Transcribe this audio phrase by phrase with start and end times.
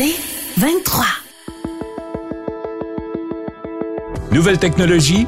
[0.00, 0.14] C'est
[0.58, 1.04] 23.
[4.30, 5.26] Nouvelle technologie,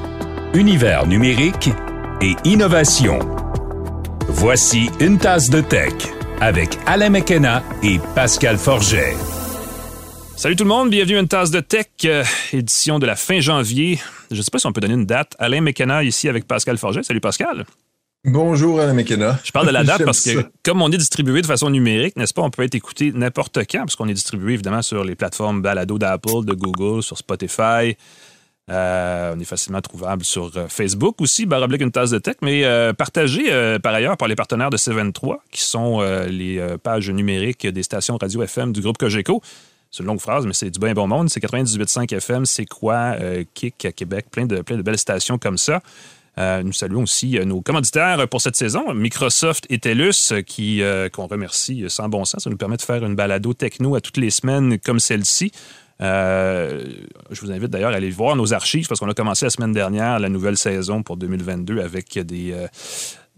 [0.55, 1.71] univers numérique
[2.21, 3.19] et innovation.
[4.29, 5.93] Voici une tasse de tech
[6.41, 9.17] avec Alain McKenna et Pascal Forget.
[10.37, 13.41] Salut tout le monde, bienvenue à une tasse de tech, euh, édition de la fin
[13.41, 13.99] janvier.
[14.31, 15.35] Je ne sais pas si on peut donner une date.
[15.41, 17.03] Alain McKenna ici avec Pascal Forget.
[17.03, 17.67] Salut Pascal.
[18.27, 19.39] Bonjour Alain McKenna.
[19.43, 22.35] Je parle de la date parce que comme on est distribué de façon numérique, n'est-ce
[22.35, 25.63] pas, on peut être écouté n'importe quand parce qu'on est distribué évidemment sur les plateformes
[25.63, 27.97] balado d'Apple, de Google, sur Spotify.
[28.71, 32.65] Euh, on est facilement trouvable sur euh, Facebook aussi, baroblique une tasse de tech, mais
[32.65, 37.83] euh, partagé par ailleurs par les partenaires de C23, qui sont les pages numériques des
[37.83, 39.41] stations radio FM du groupe Cogeco.
[39.91, 41.31] C'est une longue phrase, mais c'est du bien bon monde.
[41.31, 43.17] C'est 98.5 FM, c'est quoi,
[43.55, 45.81] Kick à Québec, plein de, plein de belles stations comme ça.
[46.37, 52.09] Nous saluons aussi nos commanditaires pour cette saison, Microsoft et TELUS, qui, qu'on remercie sans
[52.09, 52.45] bon sens.
[52.45, 55.53] Ça nous permet de faire une balado techno à toutes les semaines comme celle-ci.
[56.01, 56.83] Euh,
[57.31, 59.73] je vous invite d'ailleurs à aller voir nos archives parce qu'on a commencé la semaine
[59.73, 62.55] dernière la nouvelle saison pour 2022 avec euh, des,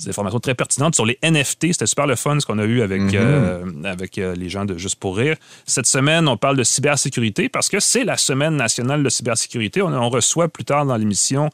[0.07, 1.73] informations très pertinentes sur les NFT.
[1.73, 3.17] C'était super le fun ce qu'on a eu avec, mm-hmm.
[3.17, 5.37] euh, avec les gens de Juste pour rire.
[5.67, 9.83] Cette semaine, on parle de cybersécurité parce que c'est la semaine nationale de cybersécurité.
[9.83, 11.49] On, on reçoit plus tard dans l'émission euh,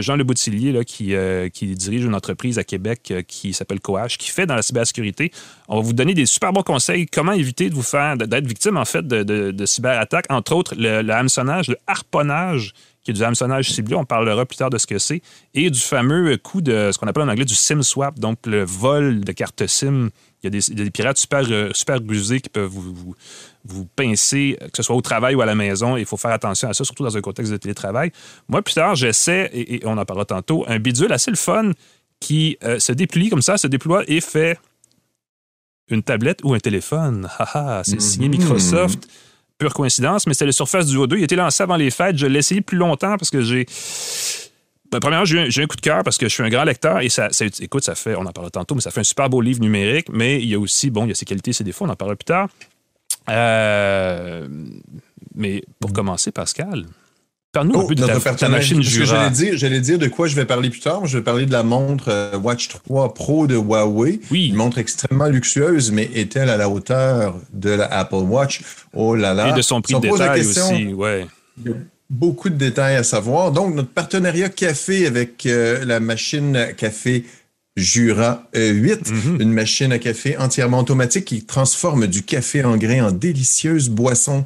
[0.00, 4.30] Jean Le Boutillier, euh, qui, dirige une entreprise à Québec euh, qui s'appelle Coach, qui
[4.30, 5.32] fait dans la cybersécurité.
[5.68, 7.06] On va vous donner des super bons conseils.
[7.06, 10.26] Comment éviter de faire, d'être victime, en fait, de, cyberattaques?
[10.28, 13.96] Entre autres, le, hameçonnage, le harponnage qui est du hameçonnage ciblé.
[13.96, 15.22] On parlera plus tard de ce que c'est.
[15.54, 18.64] Et du fameux coup de ce qu'on appelle en anglais du SIM swap, donc le
[18.64, 20.10] vol de cartes SIM.
[20.42, 23.14] Il y a des, pirates super, super rusés qui peuvent vous,
[23.64, 25.96] vous pincez, que ce soit au travail ou à la maison.
[25.96, 28.10] Il faut faire attention à ça, surtout dans un contexte de télétravail.
[28.48, 31.70] Moi, plus tard, j'essaie, et, on en parlera tantôt, un bidule assez le fun
[32.18, 34.58] qui euh, se déplie comme ça, se déploie et fait
[35.88, 37.28] une tablette ou un téléphone.
[37.84, 38.38] c'est signé mhm.
[38.38, 39.08] Microsoft.
[39.58, 41.18] Pure coïncidence, mais c'est le Surface Duo 2.
[41.18, 42.18] Il a été lancé avant les fêtes.
[42.18, 43.66] Je l'ai essayé plus longtemps parce que j'ai.
[44.92, 47.08] Ben, premièrement, j'ai un, coup de cœur parce que je suis un grand lecteur et
[47.08, 47.28] ça,
[47.60, 50.08] écoute, ça fait, on en parlera tantôt, mais ça fait un super beau livre numérique,
[50.12, 51.96] mais il y a aussi, bon, il y a ses qualités, ses défauts, on en
[51.96, 52.50] parlera plus tard.
[53.30, 54.46] Euh,
[55.34, 55.94] mais pour mm.
[55.94, 56.84] commencer, Pascal,
[57.52, 59.30] parle-nous un oh, peu de ta, machine Jura.
[59.32, 61.06] J'allais dire, de quoi je vais parler plus tard.
[61.06, 64.20] Je vais parler de la montre euh, Watch 3 Pro de Huawei.
[64.30, 64.48] Oui.
[64.48, 68.60] Une montre extrêmement luxueuse, mais est-elle à la hauteur de la Apple Watch?
[68.92, 69.48] Oh là là.
[69.48, 71.26] Et de son prix de détail aussi, ouais.
[72.12, 73.50] Beaucoup de détails à savoir.
[73.50, 77.24] Donc, notre partenariat café avec euh, la machine café
[77.74, 79.40] Jura 8, e mhm.
[79.40, 84.44] une machine à café entièrement automatique qui transforme du café en grain en délicieuse boisson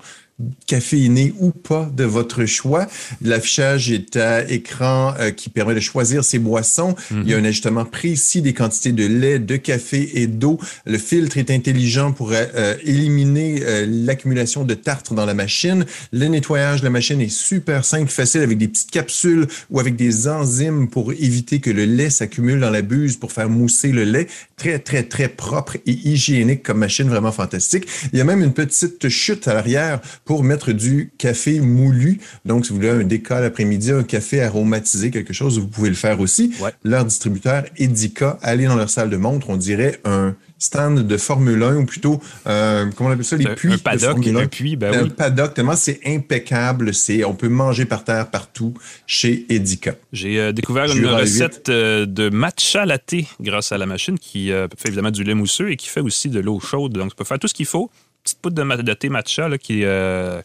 [0.67, 2.87] caféiné ou pas de votre choix.
[3.23, 6.95] L'affichage est à écran euh, qui permet de choisir ses boissons.
[7.11, 7.45] Il y a mhm.
[7.45, 10.59] un ajustement précis des quantités de lait, de café et d'eau.
[10.85, 15.87] Le filtre est intelligent pour euh, éliminer euh, l'accumulation de tartre dans la machine.
[16.13, 19.97] Le nettoyage de la machine est super simple, facile avec des petites capsules ou avec
[19.97, 24.05] des enzymes pour éviter que le lait s'accumule dans la buse pour faire mousser le
[24.05, 24.27] lait.
[24.57, 27.87] Très, très, très propre et hygiénique comme machine, vraiment fantastique.
[28.13, 32.19] Il y a même une petite chute à l'arrière pour mettre du café moulu.
[32.45, 35.95] Donc, si vous voulez un décal après-midi, un café aromatisé, quelque chose, vous pouvez le
[35.95, 36.53] faire aussi.
[36.85, 41.63] Leur distributeur Edica, allez dans leur salle de montre, on dirait un stand de Formule
[41.63, 44.77] 1 ou plutôt, euh, comment on appelle ça, les puits un paddock, de un puits,
[44.77, 48.75] ben un paddock, tellement c'est impeccable, c'est, on peut manger par terre partout
[49.07, 49.95] chez Edica.
[50.13, 54.89] J'ai euh, découvert une recette euh, de matcha latte grâce à la machine qui fait
[54.89, 56.95] évidemment du lait mousseux et qui fait aussi de l'eau chaude.
[56.95, 57.91] Donc, ça peut faire tout ce qu'il faut
[58.27, 60.43] petite poudre de, thé matcha là, qui, euh,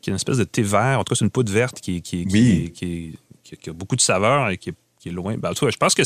[0.00, 0.98] qui, est une espèce de thé vert.
[0.98, 3.18] En tout cas, c'est une poudre verte qui, qui, qui,
[3.68, 5.36] a beaucoup de saveur et qui est, loin.
[5.36, 6.02] Ben, je pense que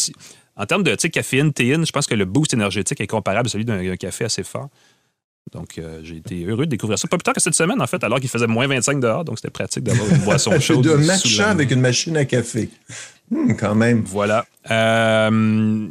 [0.56, 3.64] en termes de caféine, théine, je pense que le boost énergétique est comparable à celui
[3.64, 4.70] d'un café assez fort.
[5.52, 7.08] Donc, euh, j'ai été heureux de découvrir ça.
[7.08, 9.24] Pas plus tard que cette semaine, en fait, alors qu'il faisait moins 25 dehors.
[9.24, 10.84] Donc, c'était pratique d'avoir une boisson chaude.
[10.84, 12.68] de matcha avec une machine à café.
[13.30, 14.02] Hmm, quand même.
[14.06, 14.44] Voilà.
[14.70, 15.86] Euh,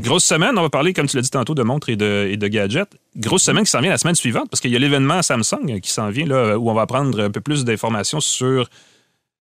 [0.00, 2.36] grosse semaine, on va parler, comme tu l'as dit tantôt, de montres et de, et
[2.36, 2.90] de gadgets.
[3.16, 5.90] Grosse semaine qui s'en vient la semaine suivante, parce qu'il y a l'événement Samsung qui
[5.90, 8.68] s'en vient, là, où on va prendre un peu plus d'informations sur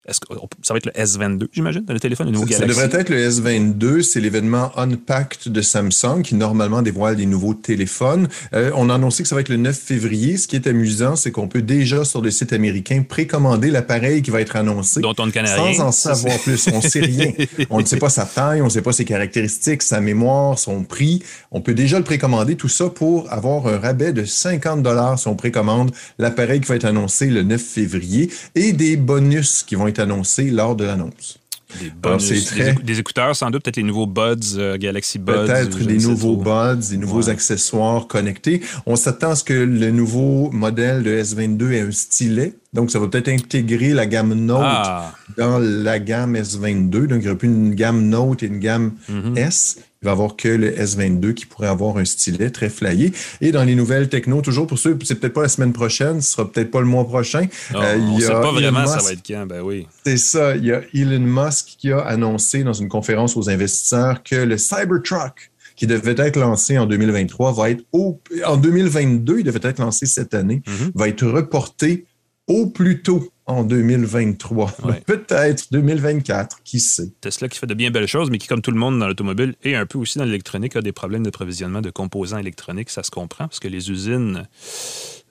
[0.07, 0.33] est-ce que
[0.63, 2.75] ça va être le S22, j'imagine, le téléphone, le nouveau ça, Galaxy?
[2.75, 4.01] Ça devrait être le S22.
[4.01, 8.27] C'est l'événement Unpacked de Samsung qui normalement dévoile des nouveaux téléphones.
[8.53, 10.38] Euh, on a annoncé que ça va être le 9 février.
[10.38, 14.31] Ce qui est amusant, c'est qu'on peut déjà sur le site américain précommander l'appareil qui
[14.31, 15.01] va être annoncé.
[15.01, 15.74] Dont on ne connaît sans rien.
[15.75, 16.68] Sans en savoir plus.
[16.74, 17.31] On ne sait rien.
[17.69, 20.83] on ne sait pas sa taille, on ne sait pas ses caractéristiques, sa mémoire, son
[20.83, 21.21] prix.
[21.51, 25.27] On peut déjà le précommander, tout ça pour avoir un rabais de 50 dollars si
[25.27, 29.91] on précommande l'appareil qui va être annoncé le 9 février et des bonus qui vont
[30.00, 31.38] annoncé lors de l'annonce.
[31.80, 32.54] Des, bonus,
[32.84, 35.46] des, écouteurs, sans doute, peut-être les nouveaux Buds, euh, Galaxy Buds.
[35.46, 38.62] Peut-être des nouveaux Buds, des nouveaux accessoires connectés.
[38.86, 42.56] On s'attend à ce que le nouveau modèle de S22 ait un stylet.
[42.74, 45.14] Donc, ça va peut-être intégrer la gamme Note ah.
[45.38, 47.08] dans la gamme S22.
[47.08, 49.38] Donc, il n'y aura plus une gamme Note et une gamme mm-hmm.
[49.38, 49.78] S.
[50.03, 53.13] Il va avoir que le S22 qui pourrait avoir un stylet très flyé.
[53.39, 56.31] Et dans les nouvelles techno, toujours pour ceux, c'est peut-être pas la semaine prochaine, ce
[56.31, 57.45] sera peut-être pas le mois prochain.
[57.75, 59.86] Euh, on ne sait pas vraiment ça va être quand, ben oui.
[60.03, 60.56] C'est ça.
[60.56, 64.57] Il y a Elon Musk qui a annoncé dans une conférence aux investisseurs que le
[64.57, 69.77] Cybertruck, qui devait être lancé en 2023, va être au, en 2022, il devait être
[69.77, 70.92] lancé cette année, mm-hmm.
[70.95, 72.06] va être reporté
[72.48, 74.72] au plus tôt en 2023.
[75.06, 77.12] Peut-être 2024, qui sait?
[77.22, 79.56] Tesla qui fait de bien belles choses, mais qui, comme tout le monde dans l'automobile
[79.64, 82.90] et un peu aussi dans l'électronique, a des problèmes de provisionnement de composants électroniques.
[82.90, 84.48] Ça se comprend parce que les usines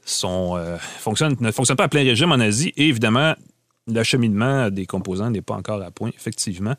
[0.05, 3.35] sont, euh, fonctionnent, ne fonctionnent pas à plein régime en Asie et évidemment,
[3.87, 6.75] l'acheminement des composants n'est pas encore à point, effectivement.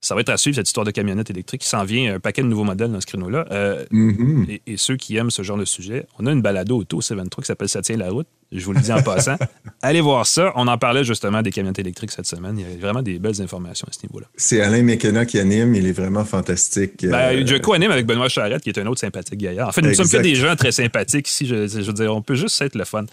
[0.00, 1.64] Ça va être à suivre, cette histoire de camionnette électrique.
[1.64, 3.46] Il s'en vient un paquet de nouveaux modèles dans ce créneau-là.
[3.50, 4.60] Euh, mm-hmm.
[4.64, 7.46] et, ceux qui aiment ce genre de sujet, on a une balado auto C23 qui
[7.46, 8.28] s'appelle Ça tient la route.
[8.52, 9.36] Je vous le dis en passant.
[9.82, 10.52] Allez voir ça.
[10.54, 12.56] On en parlait justement des camionnettes électriques cette semaine.
[12.58, 14.26] Il y a vraiment des belles informations à ce niveau-là.
[14.36, 15.74] C'est Alain McKenna qui anime.
[15.74, 17.04] Il est vraiment fantastique.
[17.04, 19.68] Ben, je co-anime avec Benoît Charette, qui est un autre sympathique gaillard.
[19.68, 21.44] En fait, nous sommes que des gens très sympathiques ici.
[21.44, 23.04] Je, veux dire, on peut juste être le fun.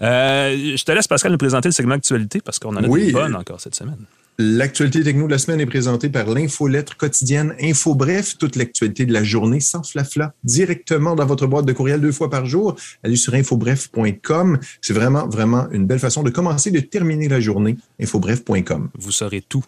[0.00, 3.06] Euh, je te laisse, Pascal, nous présenter le segment actualité parce qu'on en a oui.
[3.06, 4.06] des bonnes encore cette semaine.
[4.42, 8.38] L'actualité techno de la semaine est présentée par l'infolettre quotidienne Info Bref.
[8.38, 12.30] Toute l'actualité de la journée sans flafla directement dans votre boîte de courriel deux fois
[12.30, 12.74] par jour.
[13.04, 14.58] Allez sur infobref.com.
[14.80, 17.76] C'est vraiment, vraiment une belle façon de commencer, de terminer la journée.
[18.00, 18.88] Infobref.com.
[18.98, 19.62] Vous saurez tout.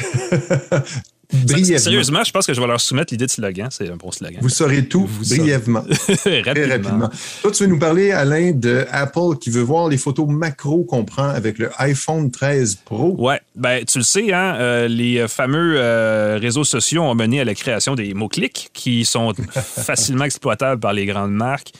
[1.78, 3.68] Sérieusement, je pense que je vais leur soumettre l'idée de slogan.
[3.70, 4.38] C'est un bon slogan.
[4.40, 5.84] Vous saurez tout brièvement.
[6.44, 7.10] rapidement.
[7.42, 11.04] Toi, tu veux nous parler, Alain, de Apple qui veut voir les photos macro qu'on
[11.04, 13.14] prend avec le iPhone 13 Pro?
[13.18, 17.44] Ouais, ben tu le sais, hein, euh, les fameux euh, réseaux sociaux ont mené à
[17.44, 21.72] la création des mots-clics qui sont facilement exploitables par les grandes marques.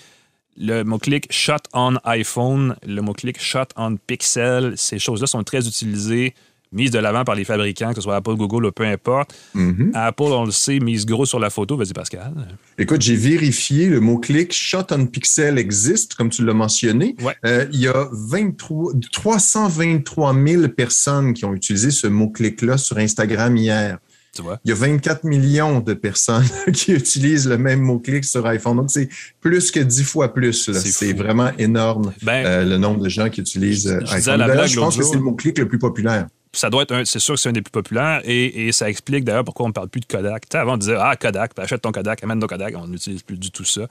[0.57, 6.35] Le mot-clic Shot on iPhone, le mot-clic Shot on Pixel, ces choses-là sont très utilisées
[6.75, 9.35] mise de l'avant par les fabricants, que ce soit Apple, Google ou peu importe.
[9.55, 9.93] Mm-hmm.
[9.95, 11.77] Apple, on le sait, mise gros sur la photo.
[11.77, 12.33] Vas-y, Pascal.
[12.77, 17.17] Écoute, j'ai vérifié, le mot-clic Shot on Pixel existe, comme tu l'as mentionné.
[17.47, 23.57] Euh, il y a 23, 323 000 personnes qui ont utilisé ce mot-clic-là sur Instagram
[23.57, 23.99] hier.
[24.35, 24.59] Tu vois?
[24.65, 28.79] Il y a 24 millions de personnes qui utilisent le même mot-clic sur iPhone.
[28.79, 29.09] Donc, c'est
[29.41, 30.73] plus que 10 fois plus.
[30.73, 34.67] C'est vraiment énorme ben, euh, le nombre de gens qui utilisent iPhone.
[34.67, 37.41] je pense que c'est le mot-clic le plus populaire ça doit être c'est sûr que
[37.41, 40.07] c'est un des plus populaires et, ça explique d'ailleurs pourquoi on ne parle plus de
[40.07, 40.53] Kodak.
[40.55, 42.75] avant, on disait Ah, Kodak, achète ton Kodak, amène ton Kodak.
[42.77, 43.83] On n'utilise plus du tout ça.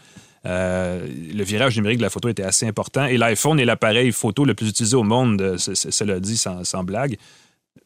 [0.45, 4.43] Euh, le virage numérique de la photo était assez important et l'iPhone est l'appareil photo
[4.43, 7.17] le plus utilisé au monde, cela dit sans, sans blague.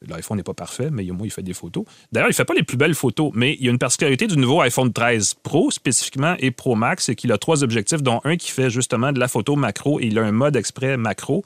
[0.06, 1.84] L'iPhone n'est pas parfait, mais au moins, il fait des photos.
[2.12, 4.28] D'ailleurs, il ne fait pas les plus belles photos, mais il y a une particularité
[4.28, 8.22] du nouveau iPhone 13 Pro spécifiquement et Pro Max, c'est qu'il a trois objectifs, dont
[8.24, 11.44] un qui fait justement de la photo macro et il a un mode exprès macro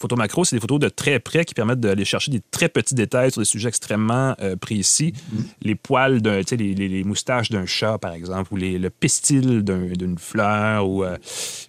[0.00, 2.94] Photos macro, c'est des photos de très près qui permettent d'aller chercher des très petits
[2.94, 5.12] détails sur des sujets extrêmement euh, précis.
[5.12, 5.42] Mm-hmm.
[5.60, 9.62] Les poils, d'un, les, les, les, moustaches d'un chat, par exemple, ou les, le pistil
[9.62, 10.88] d'une fleur.
[10.88, 11.18] Ou, euh,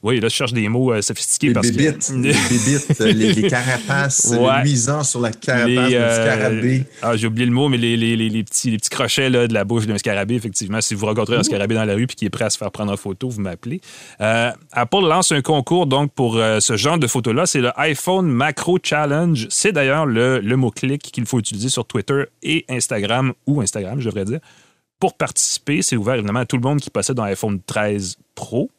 [0.01, 1.49] oui, là, je cherche des mots euh, sophistiqués.
[1.49, 2.13] Les parce bébites, que...
[2.13, 4.61] les, bébites les, carapaces, ouais.
[4.61, 6.85] luisants sur la carapace d'un scarabée.
[7.01, 9.87] Ah, j'ai oublié le mot, mais les, petits, les petits crochets là, de la bouche
[9.87, 10.79] d'un scarabée, effectivement.
[10.79, 12.71] Si vous rencontrez un scarabée dans la rue et qui est prêt à se faire
[12.71, 13.81] prendre en photo, vous m'appelez.
[14.19, 17.45] Apple lance un concours donc pour ce genre de photos-là.
[17.45, 19.47] C'est le iPhone Macro Challenge.
[19.49, 24.25] C'est d'ailleurs le, mot-clic qu'il faut utiliser sur Twitter et Instagram, ou Instagram, je devrais
[24.25, 24.39] dire.
[24.99, 28.69] Pour participer, c'est ouvert évidemment à tout le monde qui possède un iPhone 13 Pro.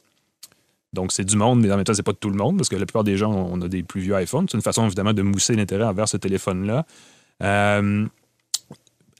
[0.92, 2.68] Donc, c'est du monde, mais en même temps, c'est pas de tout le monde, parce
[2.68, 4.46] que la plupart des gens, on a des plus vieux iPhones.
[4.50, 6.84] C'est une façon, évidemment, de mousser l'intérêt envers ce téléphone-là.
[7.42, 8.06] Euh,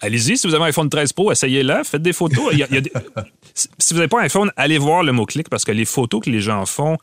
[0.00, 2.52] allez-y, si vous avez un iPhone 13 Pro, essayez-le, faites des photos.
[3.54, 6.30] si vous n'avez pas un iPhone, allez voir le mot-clic, parce que les photos que
[6.30, 6.98] les gens font,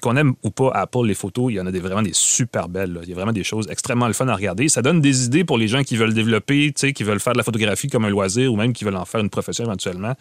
[0.00, 2.98] qu'on aime ou pas Apple, les photos, il y en a vraiment des super belles.
[3.02, 4.68] Il y a vraiment des choses extrêmement le fun à regarder.
[4.68, 7.44] Ça donne des idées pour les gens qui veulent développer, qui veulent faire de la
[7.44, 10.14] photographie comme un loisir ou même qui veulent en faire une profession éventuellement.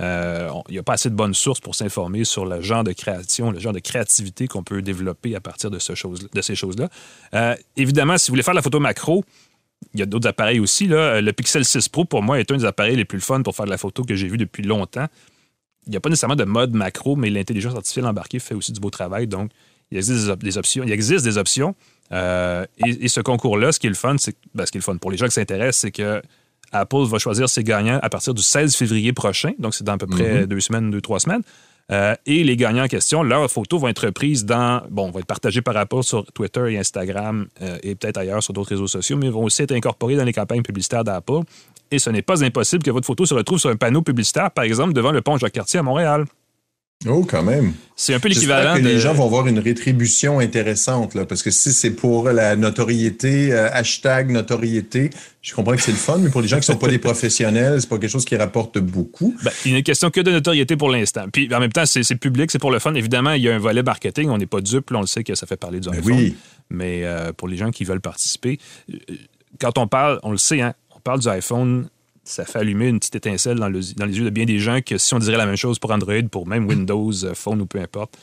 [0.00, 2.92] Euh, il n'y a pas assez de bonnes sources pour s'informer sur le genre de
[2.92, 6.88] création, le genre de créativité qu'on peut développer à partir de, ces choses-là.
[7.34, 9.24] Euh, évidemment, si vous voulez faire de la photo macro,
[9.92, 10.88] il y a d'autres appareils aussi.
[10.88, 11.20] Là.
[11.20, 13.66] Le Pixel 6 Pro, pour moi, est un des appareils les plus fun pour faire
[13.66, 15.06] de la photo que j'ai vu depuis longtemps
[15.86, 18.80] il n'y a pas nécessairement de mode macro, mais l'intelligence artificielle embarquée fait aussi du
[18.80, 19.26] beau travail.
[19.26, 19.50] Donc,
[19.90, 20.84] il existe des, options.
[20.84, 21.74] Il existe des options.
[22.12, 24.84] Euh, et, ce concours-là, ce qui est le fun, c'est ben, ce qui est le
[24.84, 26.22] fun pour les gens qui s'intéressent, c'est que
[26.72, 29.52] Apple va choisir ses gagnants à partir du 16 février prochain.
[29.58, 30.46] Donc, c'est dans à peu près mm-hmm.
[30.46, 31.42] deux semaines, deux, trois semaines.
[31.92, 35.26] Euh, et les gagnants en question, leurs photos vont être prises dans, bon, vont être
[35.26, 39.18] partagées par rapport sur Twitter et Instagram euh, et peut-être ailleurs sur d'autres réseaux sociaux,
[39.18, 41.40] mais vont aussi être incorporées dans les campagnes publicitaires d'Apple.
[41.94, 44.64] Et ce n'est pas impossible que votre photo se retrouve sur un panneau publicitaire, par
[44.64, 46.26] exemple, devant le pont Jacques-Cartier à Montréal.
[47.06, 47.74] Oh, quand même.
[47.96, 48.76] C'est un peu l'équivalent.
[48.76, 52.56] que les gens vont avoir une rétribution intéressante, là, parce que si c'est pour la
[52.56, 55.10] notoriété, euh, hashtag notoriété,
[55.42, 56.98] je comprends que c'est le fun, mais pour les gens qui ne sont pas des
[57.10, 59.36] professionnels, c'est pas quelque chose qui rapporte beaucoup.
[59.44, 61.26] Ben, il n'est question que de notoriété pour l'instant.
[61.30, 62.94] Puis en même temps, c'est public, c'est pour le fun.
[62.94, 65.34] Évidemment, il y a un volet marketing, on n'est pas dupe, on le sait que
[65.34, 66.14] ça fait parler du ben iPhone.
[66.14, 66.36] Oui.
[66.70, 68.58] Mais euh, pour les gens qui veulent participer,
[68.90, 68.96] euh,
[69.60, 70.74] quand on parle, on le sait, hein,
[71.04, 71.88] parle du iPhone
[72.24, 75.14] ça fait allumer une petite étincelle dans, les yeux de bien des gens que si
[75.14, 78.18] on dirait la même chose pour Android, pour même Windows euh, Phone ou peu importe,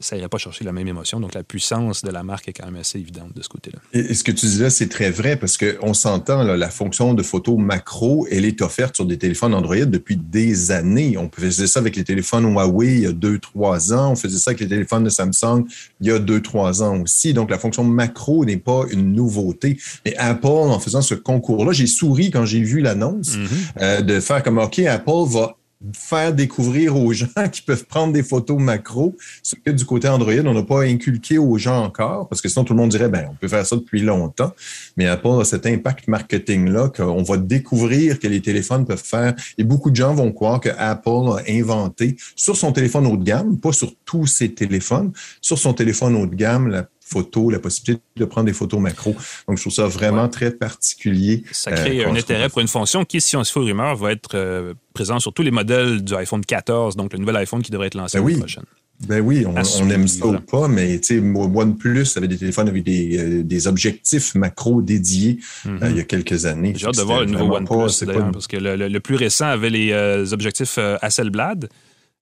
[0.00, 1.18] ça n'irait pas chercher la même émotion.
[1.18, 3.78] Donc, la puissance de la marque est quand même assez évidente de ce côté-là.
[3.92, 7.22] Et, ce que tu dis là, c'est très vrai parce qu'on s'entend, la fonction de
[7.22, 11.16] photo macro, elle est offerte sur des téléphones Android depuis des années.
[11.16, 14.12] On faisait ça avec les téléphones Huawei il y a deux, trois ans.
[14.12, 15.64] On faisait ça avec les téléphones de Samsung
[16.00, 17.32] il y a deux, trois ans aussi.
[17.32, 19.78] Donc, la fonction macro n'est pas une nouveauté.
[20.04, 23.48] Mais Apple, en faisant ce concours-là, j'ai souri quand j'ai vu l'annonce mm-hmm.
[23.80, 25.56] euh, de faire comme, OK, Apple va
[25.92, 30.32] faire découvrir aux gens qui peuvent prendre des photos macro, ce que du côté Android,
[30.44, 33.28] on n'a pas inculqué aux gens encore, parce que sinon tout le monde dirait, ben,
[33.30, 34.52] on peut faire ça depuis longtemps,
[34.96, 39.64] mais à part cet impact marketing-là, qu'on va découvrir que les téléphones peuvent faire, et
[39.64, 43.58] beaucoup de gens vont croire que Apple a inventé sur son téléphone haut de gamme,
[43.58, 48.02] pas sur tous ses téléphones, sur son téléphone haut de gamme, la photos, la possibilité
[48.16, 49.14] de prendre des photos macro.
[49.48, 51.44] Donc, je trouve ça vraiment très particulier.
[51.52, 54.12] Ça crée euh, un intérêt pour une fonction qui, si on se fait rumeur, va
[54.12, 57.70] être euh, présent sur tous les modèles du iPhone 14, donc le nouvel iPhone qui
[57.70, 58.64] devrait être lancé ben l'année prochaine.
[59.06, 59.54] Ben oui, on,
[59.90, 63.66] aime ça ou pas, mais tu sais, OnePlus avait des téléphones avec des, euh, des
[63.66, 65.90] objectifs macro dédiés mm-hmm.
[65.90, 66.72] il y a quelques années.
[66.74, 70.32] J'ai hâte de voir le nouveau OnePlus, d'ailleurs, parce que le, plus récent avait les
[70.32, 71.68] objectifs Hasselblad,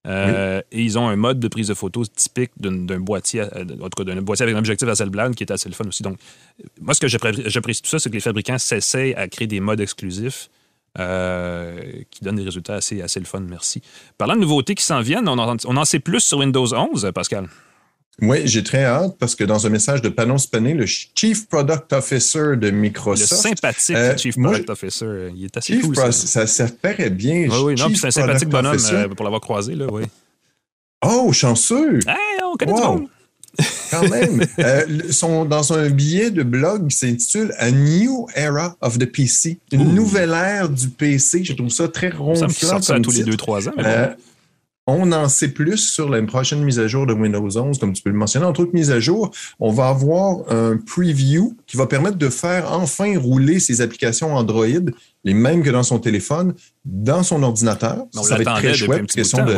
[0.05, 3.89] euh, et ils ont un mode de prise de photos typique d'un boîtier, euh, en
[3.89, 6.03] tout cas d'un boîtier avec un objectif Hasselblad qui est assez le fun aussi.
[6.03, 6.17] Donc,
[6.79, 9.79] moi, ce que j'apprécie tout ça, c'est que les fabricants s'essayent à créer des modes
[9.79, 10.49] exclusifs
[10.99, 13.41] euh, qui donnent des résultats assez, assez le fun.
[13.41, 13.81] Merci.
[14.17, 17.11] Parlant de nouveautés qui s'en viennent, on en, on en sait plus sur Windows 11,
[17.13, 17.49] Pascal?
[18.21, 21.91] Oui, j'ai très hâte parce que dans un message de Panos Panay, le Chief Product
[21.91, 23.31] Officer de Microsoft.
[23.31, 25.29] Le sympathique euh, Chief Product Officer.
[25.35, 25.95] Il est assez cool.
[26.13, 26.47] Ça.
[26.47, 26.67] ça.
[26.81, 27.47] paraît bien.
[27.49, 30.03] Oui, oui, non, c'est un sympathique bonhomme euh, pour l'avoir croisé, là, oui.
[31.03, 31.99] Oh, chanceux!
[32.07, 32.79] Hey, on connaît wow.
[32.79, 33.07] monde.
[33.91, 34.45] Quand même.
[34.59, 39.59] euh, dans un billet de blog qui s'intitule A New Era of the PC.
[39.71, 41.43] Une nouvelle ère du PC.
[41.43, 42.49] Je trouve ça très ronflant.
[42.49, 43.73] Ça me ça tous les deux, trois ans.
[43.77, 44.15] Mais
[44.87, 48.03] on en sait plus sur la prochaine mise à jour de Windows 11, comme tu
[48.03, 48.45] peux le mentionner.
[48.45, 52.71] Entre autres mises à jour, on va avoir un preview qui va permettre de faire
[52.71, 54.65] enfin rouler ces applications Android,
[55.23, 56.53] les mêmes que dans son téléphone,
[56.85, 58.05] dans son ordinateur.
[58.15, 59.11] On ça va être très chouette.
[59.11, 59.55] Question de,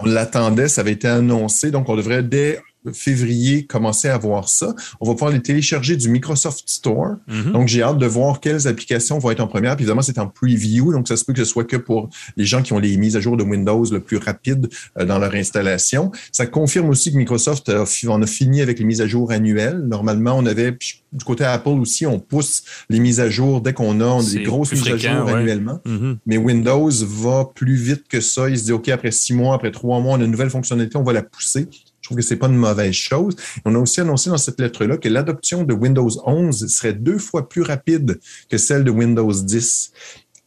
[0.00, 2.60] On l'attendait, ça avait été annoncé, donc on devrait dès
[2.92, 4.74] février commencer à voir ça.
[5.00, 7.16] On va pouvoir les télécharger du Microsoft Store.
[7.28, 7.52] Mhm.
[7.52, 9.76] Donc, j'ai hâte de voir quelles applications vont être en première.
[9.76, 12.44] Puis, évidemment, c'est en preview, donc ça se peut que ce soit que pour les
[12.44, 15.34] gens qui ont les mises à jour de Windows le plus rapide euh, dans leur
[15.34, 16.12] installation.
[16.32, 17.70] Ça confirme aussi que Microsoft
[18.08, 19.78] en a fini avec les mises à jour annuelles.
[19.86, 24.00] Normalement, on avait, du côté Apple aussi, on pousse les mises à jour dès qu'on
[24.00, 25.80] a des grosses mises à jour annuellement.
[25.84, 26.18] Mhm.
[26.26, 28.48] Mais Windows va plus vite que ça.
[28.48, 30.96] Il se dit, OK, après six mois, après trois mois, on a une nouvelle fonctionnalité,
[30.96, 31.68] on va la pousser.
[32.04, 33.34] Je trouve que c'est pas une mauvaise chose.
[33.64, 37.48] On a aussi annoncé dans cette lettre-là que l'adoption de Windows 11 serait deux fois
[37.48, 38.20] plus rapide
[38.50, 39.90] que celle de Windows 10.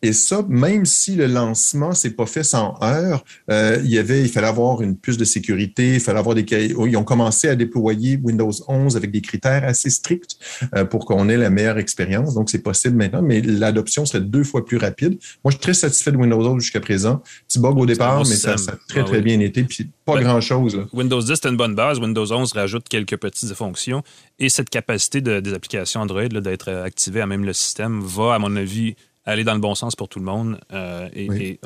[0.03, 4.21] Et ça, même si le lancement s'est pas fait sans heure, euh, il y avait,
[4.21, 7.55] il fallait avoir une puce de sécurité, il fallait avoir des, ils ont commencé à
[7.55, 10.37] déployer Windows 11 avec des critères assez stricts
[10.75, 12.35] euh, pour qu'on ait la meilleure expérience.
[12.35, 15.17] Donc, c'est possible maintenant, mais l'adoption serait deux fois plus rapide.
[15.43, 17.23] Moi, je suis très satisfait de Windows 11 jusqu'à présent.
[17.47, 18.55] Petit bug au départ, mais ça, a
[18.87, 19.63] très, ah très bien été.
[19.63, 20.85] Puis, pas ben, grand-chose.
[20.93, 21.99] Windows 10, c'est une bonne base.
[21.99, 24.03] Windows 11 rajoute quelques petites fonctions.
[24.37, 28.39] Et cette capacité de, des applications Android d'être activée à même le système va, à
[28.39, 28.95] mon avis,
[29.27, 30.59] aller dans le bon sens pour tout le monde.
[30.73, 31.59] Euh, et,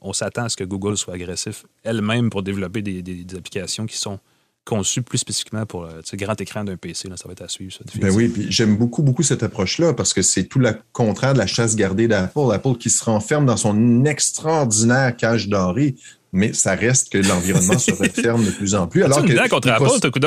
[0.00, 4.18] on, s'attend à ce que Google soit agressif elle-même pour développer des, applications qui sont
[4.64, 7.08] conçues plus spécifiquement pour euh, le grand écran d'un PC.
[7.08, 7.72] Là, ça va être à suivre.
[7.72, 11.34] Ça, ben oui, puis j'aime beaucoup, beaucoup cette approche-là parce que c'est tout le contraire
[11.34, 12.52] de la chasse gardée d'Apple.
[12.52, 15.96] Apple qui se renferme dans son extraordinaire cage dorée
[16.32, 19.02] mais ça reste que l'environnement se referme de plus en plus.
[19.02, 20.18] Alors que contre Apple, coup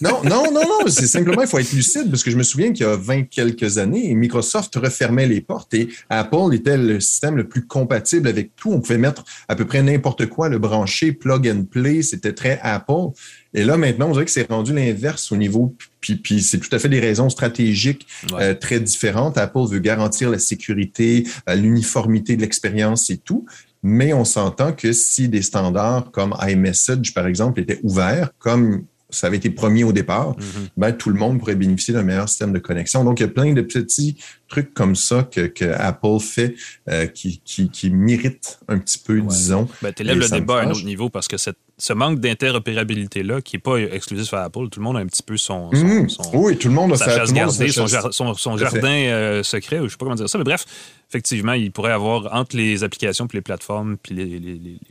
[0.00, 0.88] Non, non, non, non.
[0.88, 3.24] C'est simplement, il faut être lucide parce que je me souviens qu'il y a 20
[3.24, 8.56] quelques années, Microsoft refermait les portes et Apple était le système le plus compatible avec
[8.56, 8.72] tout.
[8.72, 12.02] On pouvait mettre à peu près n'importe quoi, le brancher, plug and play.
[12.02, 13.12] C'était très Apple.
[13.52, 16.74] Et là, maintenant, on dirait que c'est rendu l'inverse au niveau, puis, puis c'est tout
[16.74, 19.38] à fait des raisons stratégiques euh, très différentes.
[19.38, 23.46] Apple veut garantir la sécurité, euh, l'uniformité de l'expérience et tout.
[23.84, 29.28] Mais on s'entend que si des standards comme iMessage, par exemple, étaient ouverts, comme ça
[29.28, 30.68] avait été promis au départ, mm-hmm.
[30.76, 33.04] ben, tout le monde pourrait bénéficier d'un meilleur système de connexion.
[33.04, 34.16] Donc, il y a plein de petits
[34.48, 36.54] trucs comme ça que, Apple fait
[36.88, 39.68] euh, qui, qui, méritent un petit peu, disons.
[39.82, 43.56] Ben, tu élèves le débat à un autre niveau parce que ce manque d'interopérabilité-là, qui
[43.56, 45.70] n'est pas exclusif à Apple, tout le monde a un petit peu son.
[45.70, 46.30] Mm-hmm.
[46.34, 49.88] oui, tout le monde a sa, chasse gardée, son, jardin euh, secret, ou je ne
[49.90, 50.38] sais pas comment dire ça.
[50.38, 50.64] Mais bref,
[51.08, 54.14] effectivement, il pourrait avoir, entre les applications, puis les plateformes, puis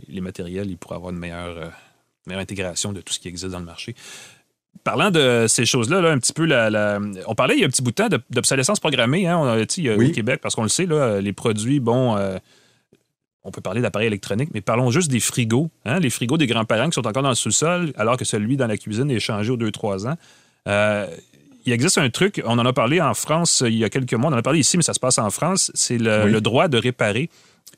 [0.10, 1.58] les, matériels, il pourrait avoir une meilleure.
[1.58, 1.70] Euh,
[2.28, 3.96] meilleure intégration de tout ce qui existe dans le marché.
[4.84, 7.82] Parlant de ces choses-là, un petit peu, la, on parlait il y a un petit
[7.82, 10.86] bout de temps d'obsolescence programmée hein, on a, dit, au Québec, parce qu'on le sait,
[10.86, 12.38] là, les produits, bon, euh,
[13.44, 15.70] on peut parler d'appareils électroniques, mais parlons juste des frigos.
[15.86, 18.68] Hein, les frigos des grands-parents qui sont encore dans le sous-sol, alors que celui dans
[18.68, 20.18] la cuisine est changé aux 2-3 ans.
[20.68, 21.08] Euh,
[21.66, 24.32] il existe un truc, on en a parlé en France il y a quelques mois,
[24.32, 26.78] on en a parlé ici, mais ça se passe en France, c'est le droit de
[26.78, 27.30] réparer.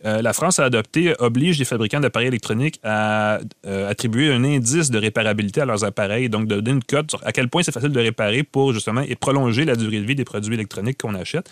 [0.04, 4.92] Euh, la France a adopté oblige les fabricants d'appareils électroniques à euh, attribuer un indice
[4.92, 7.72] de réparabilité à leurs appareils, donc de donner une cote sur à quel point c'est
[7.72, 11.50] facile de réparer pour justement prolonger la durée de vie des produits électroniques qu'on achète.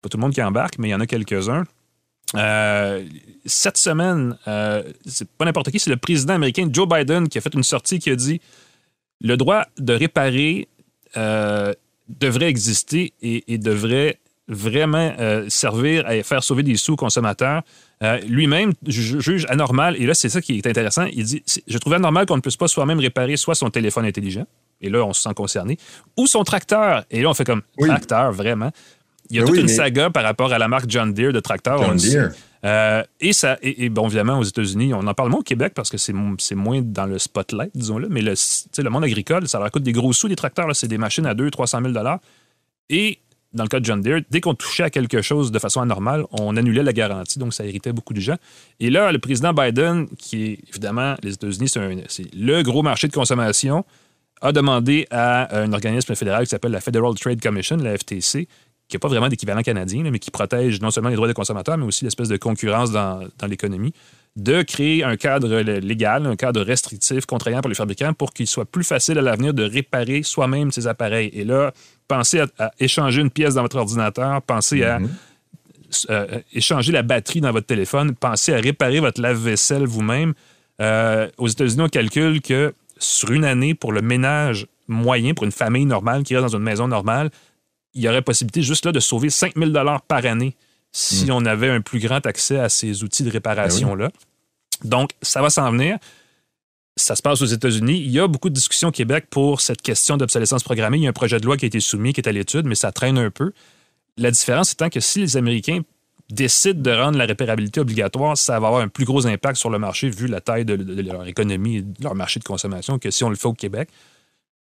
[0.00, 1.64] Pas tout le monde qui embarque, mais il y en a quelques-uns.
[2.34, 3.04] Euh,
[3.44, 4.36] cette semaine,
[5.04, 7.98] c'est pas n'importe qui, c'est le président américain Joe Biden qui a fait une sortie
[7.98, 8.40] qui a dit
[9.20, 10.68] le droit de réparer
[11.14, 17.62] devrait exister et devrait vraiment euh, servir à faire sauver des sous aux consommateurs.
[18.02, 21.06] Euh, lui-même juge anormal, et là, c'est ça qui est intéressant.
[21.12, 24.46] Il dit Je trouve anormal qu'on ne puisse pas soi-même réparer soit son téléphone intelligent,
[24.80, 25.78] et là, on se sent concerné,
[26.16, 27.04] ou son tracteur.
[27.10, 28.70] Et là, on fait comme tracteur, vraiment.
[29.30, 31.82] Il y a toute une saga par rapport à la marque John Deere de tracteur.
[31.82, 32.30] John Deere.
[32.64, 35.90] Euh, et, ça, et, bon, évidemment, aux États-Unis, on en parle moins au Québec parce
[35.90, 38.34] que c'est moins dans le spotlight, disons-le, mais le,
[38.78, 40.74] le monde agricole, ça leur coûte des gros sous, des tracteurs.
[40.74, 42.16] C'est des machines à 200-300 000
[42.90, 43.18] Et
[43.56, 46.24] dans le cas de John Deere, dès qu'on touchait à quelque chose de façon anormale,
[46.30, 48.36] on annulait la garantie, donc ça irritait beaucoup de gens.
[48.80, 53.12] Et là, le président Biden, qui est évidemment, les États-Unis, c'est le gros marché de
[53.12, 53.84] consommation,
[54.42, 58.48] a demandé à un organisme fédéral qui s'appelle la Federal Trade Commission, la FTC,
[58.88, 61.76] qui n'a pas vraiment d'équivalent canadien, mais qui protège non seulement les droits des consommateurs,
[61.76, 63.92] mais aussi l'espèce de concurrence dans, dans l'économie,
[64.36, 68.66] de créer un cadre légal, un cadre restrictif, contraignant pour les fabricants pour qu'il soit
[68.66, 71.30] plus facile à l'avenir de réparer soi-même ces appareils.
[71.32, 71.72] Et là,
[72.08, 75.10] pensez à, échanger une pièce dans votre ordinateur, pensez à mhm.
[76.10, 80.34] euh, échanger la batterie dans votre téléphone, pensez à réparer votre lave-vaisselle vous-même.
[80.80, 85.52] Euh, aux États-Unis, on calcule que sur une année, pour le ménage moyen, pour une
[85.52, 87.30] famille normale qui reste dans une maison normale,
[87.94, 90.54] il y aurait possibilité juste là de sauver 5000 dollars par année
[90.92, 91.32] si mhm.
[91.32, 94.08] on avait un plus grand accès à ces outils de réparation-là.
[94.82, 95.98] Ben Donc, ça va s'en venir
[96.96, 97.98] ça se passe aux États-Unis.
[97.98, 100.96] Il y a beaucoup de discussions au Québec pour cette question d'obsolescence programmée.
[100.96, 102.64] Il y a un projet de loi qui a été soumis, qui est à l'étude,
[102.66, 103.52] mais ça traîne un peu.
[104.16, 105.82] La différence étant que si les Américains
[106.30, 109.78] décident de rendre la réparabilité obligatoire, ça va avoir un plus gros impact sur le
[109.78, 113.24] marché vu la taille de, leur économie et de leur marché de consommation que si
[113.24, 113.90] on le fait au Québec.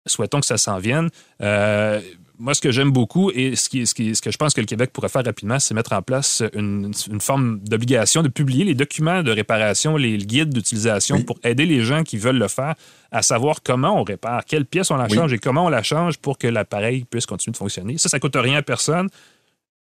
[0.06, 1.08] Souhaitons que ça s'en vienne.
[1.40, 2.00] Euh,
[2.38, 4.66] moi, ce que j'aime beaucoup et ce, qui, ce, ce, que je pense que le
[4.66, 9.22] Québec pourrait faire rapidement, c'est mettre en place une, forme d'obligation de publier les documents
[9.22, 12.74] de réparation, les guides d'utilisation pour aider les gens qui veulent le faire
[13.12, 16.18] à savoir comment on répare, quelle pièce on la change et comment on la change
[16.18, 17.98] pour que l'appareil puisse continuer de fonctionner.
[17.98, 19.08] Ça, ça ne coûte rien à personne.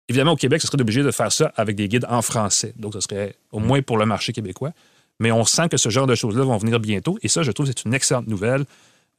[0.08, 2.74] Évidemment, au Québec, ce serait obligé de faire ça avec des guides en français.
[2.76, 4.72] Donc, ce serait au moins pour le marché québécois.
[5.18, 7.18] Mais on sent que ce genre de choses-là vont venir bientôt.
[7.22, 8.64] Et ça, je trouve, c'est une excellente nouvelle.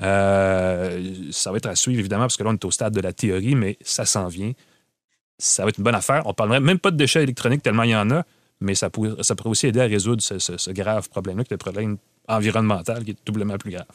[0.02, 3.02] Euh, ça va être à suivre, évidemment, parce que là, on est au stade de
[3.02, 4.52] la théorie, mais ça s'en vient.
[5.38, 6.24] Ça va être une bonne affaire.
[6.26, 8.24] On ne parlerait même pas de déchets électroniques tellement il y en a,
[8.62, 9.12] mais ça pourrait,
[9.46, 13.26] aussi aider à résoudre ce, ce grave problème-là, qui est le problème environnemental, qui est
[13.26, 13.86] doublement plus grave.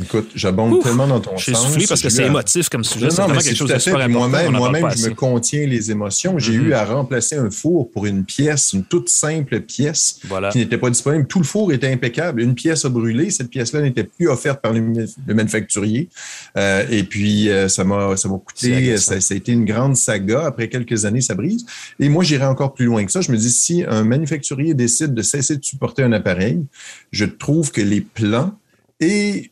[0.00, 1.44] Écoute, j'abonde tellement dans ton sens.
[1.44, 3.10] J'ai soufflé parce que c'est émotif comme sujet.
[3.10, 6.38] C'est quelque chose de super Moi-même, moi-même, je me contiens les émotions.
[6.38, 6.74] J'ai eu mm-hmm.
[6.74, 10.20] à remplacer un four pour une pièce, une toute simple pièce
[10.52, 11.26] qui n'était pas disponible.
[11.26, 12.42] Tout le four était impeccable.
[12.42, 13.30] Une pièce a brûlé.
[13.30, 14.80] Cette pièce-là n'était plus offerte par le,
[15.26, 16.08] manufacturier.
[16.56, 19.96] Euh, et puis, euh, ça m'a ça m'a coûté, ça, ça, a été une grande
[19.96, 20.46] saga.
[20.46, 21.66] Après quelques années, ça brise.
[21.98, 23.20] Et moi, j'irai encore plus loin que ça.
[23.20, 26.64] Je me dis, si un manufacturier décide de cesser de supporter un appareil,
[27.10, 28.54] je trouve que les plans
[29.00, 29.50] et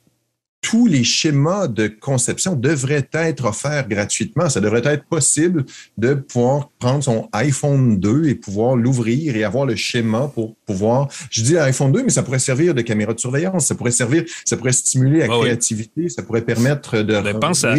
[0.67, 4.49] tous les schémas de conception devraient être offerts gratuitement.
[4.49, 5.65] Ça devrait être possible
[5.97, 11.07] de pouvoir prendre son iPhone 2 et pouvoir l'ouvrir et avoir le schéma pour pouvoir,
[11.31, 14.25] je dis iPhone 2, mais ça pourrait servir de caméra de surveillance, ça pourrait servir,
[14.45, 17.77] ça pourrait stimuler la créativité, ça pourrait permettre de ben, pense, à,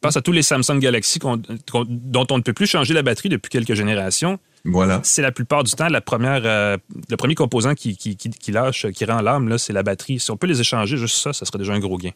[0.00, 3.50] pense à tous les Samsung Galaxy dont on ne peut plus changer la batterie depuis
[3.50, 4.38] quelques générations.
[4.64, 5.00] Voilà.
[5.02, 6.76] C'est la plupart du temps la première, euh,
[7.08, 10.20] le premier composant qui, qui, lâche, qui rend l'âme, c'est la batterie.
[10.20, 12.12] Si on peut les échanger, juste ça, ça serait déjà un gros gain.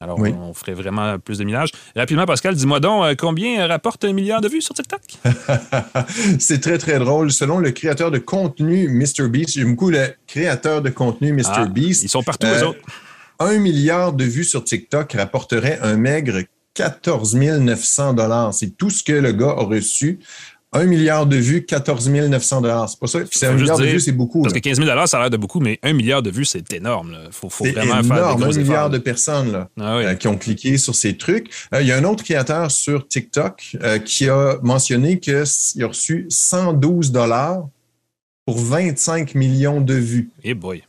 [0.00, 1.70] Alors, on ferait vraiment plus de millage.
[1.94, 5.00] Rapidement, Pascal, dis-moi donc, euh, combien rapporte un milliard de vues sur TikTok?
[6.40, 7.30] c'est très, très drôle.
[7.30, 11.50] Selon le créateur de contenu MrBeast, j'aime beaucoup le créateur de contenu MrBeast.
[11.54, 12.80] Ah, ils sont partout, autres.
[13.38, 16.40] Un milliard de vues sur TikTok rapporterait un maigre
[16.74, 18.54] 14 900 dollars.
[18.54, 20.18] C'est tout ce que le gars a reçu.
[20.74, 22.88] Un milliard de vues, 14 900 dollars.
[22.88, 23.18] C'est pas ça.
[23.30, 24.42] c'est un milliard de vues, c'est beaucoup.
[24.42, 26.72] Parce que 15 000 ça a l'air de beaucoup, mais un milliard de vues, c'est
[26.72, 27.16] énorme.
[27.26, 30.28] Il faut, faut vraiment énorme, faire des un milliard de personnes là, ah euh, qui
[30.28, 31.50] ont cliqué sur ces trucs.
[31.74, 35.86] Euh, il y a un autre créateur sur TikTok euh, qui a mentionné qu'il a
[35.86, 37.68] reçu 112 dollars
[38.46, 40.30] pour 25 millions de vues.
[40.42, 40.82] Eh boy.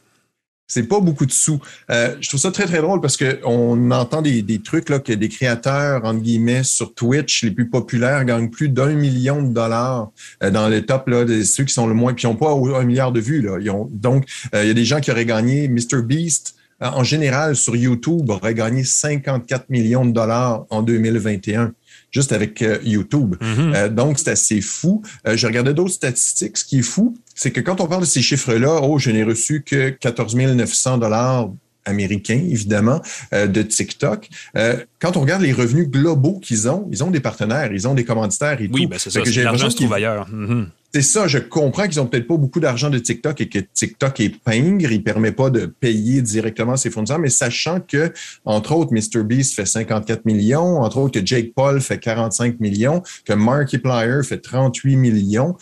[0.68, 1.60] C'est pas beaucoup de sous.
[1.92, 5.30] Euh, je trouve ça très, très drôle parce qu'on entend des, des, trucs que des
[5.30, 10.52] créateurs, entre guillemets, sur Twitch, les plus populaires, gagnent plus d'un million de dollars euh,
[10.52, 12.84] dans le top là, de ceux qui sont le moins, puis ils n'ont pas un
[12.86, 13.46] milliard de vues.
[13.92, 16.02] Donc, euh, il y a des gens qui auraient gagné Mr.
[16.02, 16.56] Beast.
[16.80, 21.74] En général, sur YouTube, aurait gagné 54 millions de dollars en 2021
[22.14, 23.36] juste avec euh, YouTube.
[23.42, 23.76] Mm-hmm.
[23.76, 25.02] Euh, donc, c'est assez fou.
[25.28, 26.58] Euh, je regardais d'autres statistiques.
[26.58, 29.24] Ce qui est fou, c'est que quand on parle de ces chiffres-là, oh, je n'ai
[29.24, 31.50] reçu que 14 900 dollars
[31.86, 33.02] américains, évidemment,
[33.34, 34.30] de TikTok.
[35.02, 38.06] quand on regarde les revenus globaux qu'ils ont, ils ont des partenaires, ils ont des
[38.06, 38.74] commanditaires et tout.
[38.74, 39.20] Oui, ben c'est ça.
[39.42, 40.30] L'argent se trouve ailleurs.
[40.30, 40.68] Mm-hmm.
[40.96, 44.20] C'est ça, je comprends qu'ils ont peut-être pas beaucoup d'argent de TikTok et que TikTok
[44.20, 48.14] est pingre, il permet pas de payer directement ses fournisseurs, mais sachant que,
[48.46, 53.34] entre autres, MrBeast fait 54 millions, entre autres que Jake Paul fait 45 millions, que
[53.34, 55.58] Markiplier fait 38 millions,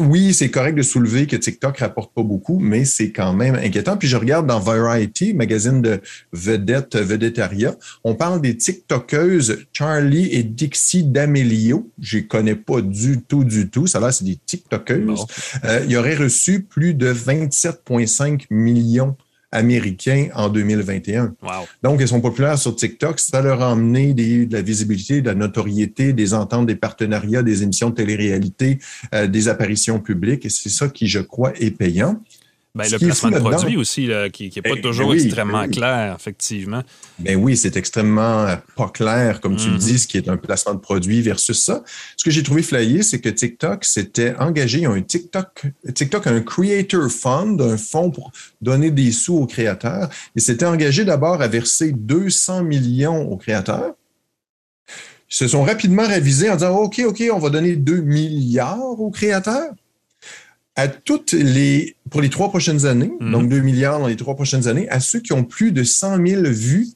[0.00, 3.96] oui, c'est correct de soulever que TikTok rapporte pas beaucoup, mais c'est quand même inquiétant.
[3.96, 6.00] Puis je regarde dans Variety, magazine de
[6.32, 11.90] vedette, vedettaria, on parle des TikTokeuses Charlie et Dixie D'Amelio.
[12.00, 13.86] Je les connais pas du tout, du tout.
[13.86, 15.24] Ça là, c'est des TikTokeuses.
[15.64, 19.16] Euh, il aurait reçu plus de 27,5 millions
[19.52, 21.34] américains en 2021.
[21.82, 23.20] Donc, elles sont populaires sur TikTok.
[23.20, 27.62] Ça leur a emmené de la visibilité, de la notoriété, des ententes, des partenariats, des
[27.62, 28.78] émissions de télé-réalité,
[29.14, 30.46] euh, des apparitions publiques.
[30.46, 32.20] Et c'est ça qui, je crois, est payant.
[32.76, 36.82] Ben, le placement de produit aussi, qui n'est pas ben, toujours ben extrêmement clair, effectivement.
[37.18, 39.78] Ben oui, c'est extrêmement euh, pas clair, comme tu le mm-hmm.
[39.78, 41.82] dis, ce qui est un placement de produit versus ça.
[42.18, 45.62] Ce que j'ai trouvé flyé, c'est que TikTok s'était engagé, un TikTok,
[45.94, 50.10] TikTok a un Creator Fund, un fonds pour donner des sous aux créateurs.
[50.34, 53.94] Il s'était engagé d'abord à verser 200 millions aux créateurs.
[55.30, 59.10] Ils se sont rapidement révisés en disant, OK, OK, on va donner 2 milliards aux
[59.10, 59.72] créateurs
[60.76, 63.32] à toutes les, pour les trois prochaines années, mhm.
[63.32, 66.24] donc 2 milliards dans les trois prochaines années, à ceux qui ont plus de 100
[66.26, 66.88] 000 vues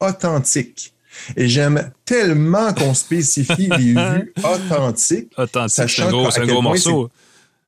[0.00, 0.94] authentiques.
[1.36, 5.32] Et j'aime tellement qu'on spécifie les vues authentiques.
[5.38, 7.10] Authentique, c'est un gros, un gros morceau.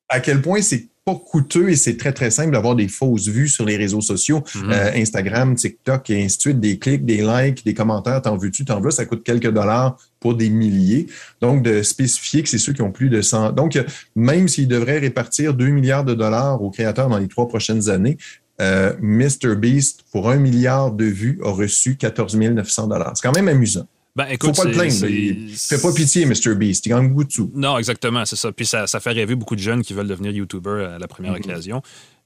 [0.08, 3.64] À quel point c'est coûteux et c'est très, très simple d'avoir des fausses vues sur
[3.64, 4.70] les réseaux sociaux, mhm.
[4.70, 8.64] euh, Instagram, TikTok et ainsi de suite, des clics, des likes, des commentaires, t'en veux-tu,
[8.64, 11.06] t'en veux, ça coûte quelques dollars pour des milliers.
[11.40, 13.52] Donc, de spécifier que c'est ceux qui ont plus de 100.
[13.52, 13.78] Donc,
[14.16, 18.18] même s'ils devraient répartir 2 milliards de dollars aux créateurs dans les trois prochaines années,
[18.60, 23.12] euh, MrBeast, pour un milliard de vues, a reçu 14 900 dollars.
[23.14, 23.86] C'est quand même amusant.
[24.18, 25.06] Ben, écoute, Faut pas le plaindre.
[25.06, 26.56] Il fait pas pitié, Mr.
[26.56, 26.84] Beast.
[26.84, 27.52] Il gagne beaucoup de sous.
[27.54, 28.50] Non, exactement, c'est ça.
[28.50, 31.44] Puis ça, fait rêver beaucoup de jeunes qui veulent devenir YouTuber à la première mm-hmm.
[31.44, 31.82] occasion.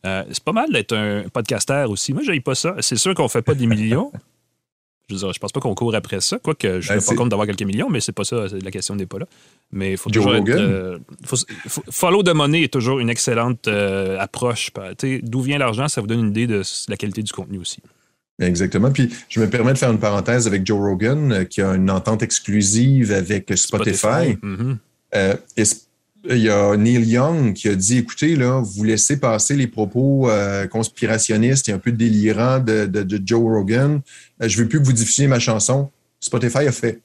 [0.06, 2.14] Euh, c'est pas mal d'être un podcaster aussi.
[2.14, 2.76] Moi, je pas ça.
[2.80, 4.10] C'est sûr qu'on fait pas des millions.
[5.10, 6.38] je veux je pense pas qu'on court après ça.
[6.38, 8.46] Quoique, je ne ben, pas compte d'avoir quelques millions, mais c'est pas ça.
[8.62, 9.26] La question n'est pas là.
[9.70, 10.48] Mais il faut toujours être.
[10.48, 10.98] Euh,
[11.90, 14.70] follow de money est toujours une excellente euh, approche.
[15.22, 17.82] D'où vient l'argent, ça vous donne une idée de la qualité du contenu aussi.
[18.40, 18.90] Exactement.
[18.90, 21.90] Puis je me permets de faire une parenthèse avec Joe Rogan, euh, qui a une
[21.90, 24.36] entente exclusive avec Spotify.
[24.42, 24.76] Mm-hmm.
[25.14, 25.36] Euh,
[26.30, 30.30] il y a Neil Young qui a dit écoutez, là, vous laissez passer les propos
[30.30, 34.00] euh, conspirationnistes et un peu délirants de, Joe Rogan.
[34.40, 35.90] je ne veux plus que vous diffusiez ma chanson.
[36.20, 37.00] Spotify a fait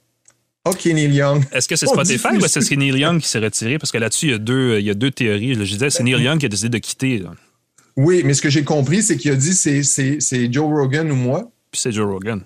[0.66, 1.44] OK, Neil Young.
[1.52, 3.80] Est-ce que c'est Spotify ou est-ce que c'est Neil Young qui s'est retiré?
[3.80, 5.56] Parce que là-dessus, il y a deux, il y a deux théories.
[5.56, 7.24] Je disais, c'est Neil Young qui a décidé de quitter.
[7.98, 11.16] Oui, mais ce que j'ai compris, c'est qu'il a dit c'est, c'est, Joe Rogan ou
[11.16, 11.52] moi.
[11.72, 12.42] Puis c'est Joe Rogan.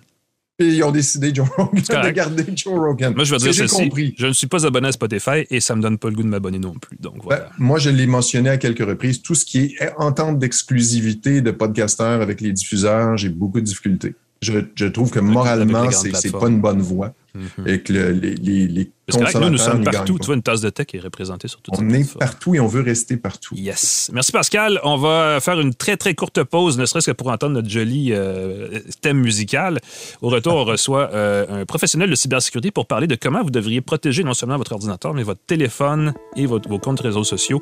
[0.57, 3.13] Puis ils ont décidé Joe Rogan, de garder Joe Rogan.
[3.13, 3.89] Moi, je veux dire ceci.
[3.89, 4.15] Compris.
[4.17, 6.23] Je ne suis pas abonné à Spotify et ça ne me donne pas le goût
[6.23, 6.97] de m'abonner non plus.
[6.99, 9.21] Donc, ben, moi, je l'ai mentionné à quelques reprises.
[9.21, 14.15] Tout ce qui est entente d'exclusivité de podcasteurs avec les diffuseurs, j'ai beaucoup de difficultés.
[14.41, 17.13] Je, je trouve que moralement, c'est, c'est pas une bonne voie.
[17.33, 17.67] Mhm.
[17.67, 20.17] Et que les, les, les Parce que nous, nous sommes partout.
[20.19, 22.67] Tu vois, une tasse de tech est représentée sur tout On est partout et on
[22.67, 23.55] veut rester partout.
[23.55, 24.09] Yes.
[24.13, 24.79] Merci, Pascal.
[24.83, 28.09] On va faire une très, très courte pause, ne serait-ce que pour entendre notre joli
[28.11, 29.79] euh, thème musical.
[30.21, 33.81] Au retour, on reçoit euh, un professionnel de cybersécurité pour parler de comment vous devriez
[33.81, 37.61] protéger non seulement votre ordinateur, mais votre téléphone et vos comptes réseaux sociaux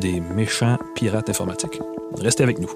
[0.00, 1.80] des méchants pirates informatiques.
[2.18, 2.70] Restez avec nous.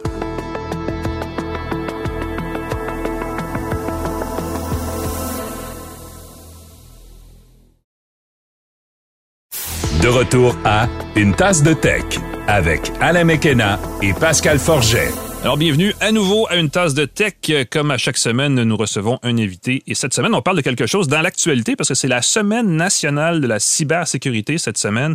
[10.11, 12.05] Retour à Une tasse de tech
[12.47, 15.11] avec Alain Mekena et Pascal Forget.
[15.43, 17.35] Alors, bienvenue à nouveau à une tasse de tech.
[17.71, 19.83] Comme à chaque semaine, nous recevons un invité.
[19.87, 22.77] Et cette semaine, on parle de quelque chose dans l'actualité parce que c'est la semaine
[22.77, 25.15] nationale de la cybersécurité cette semaine.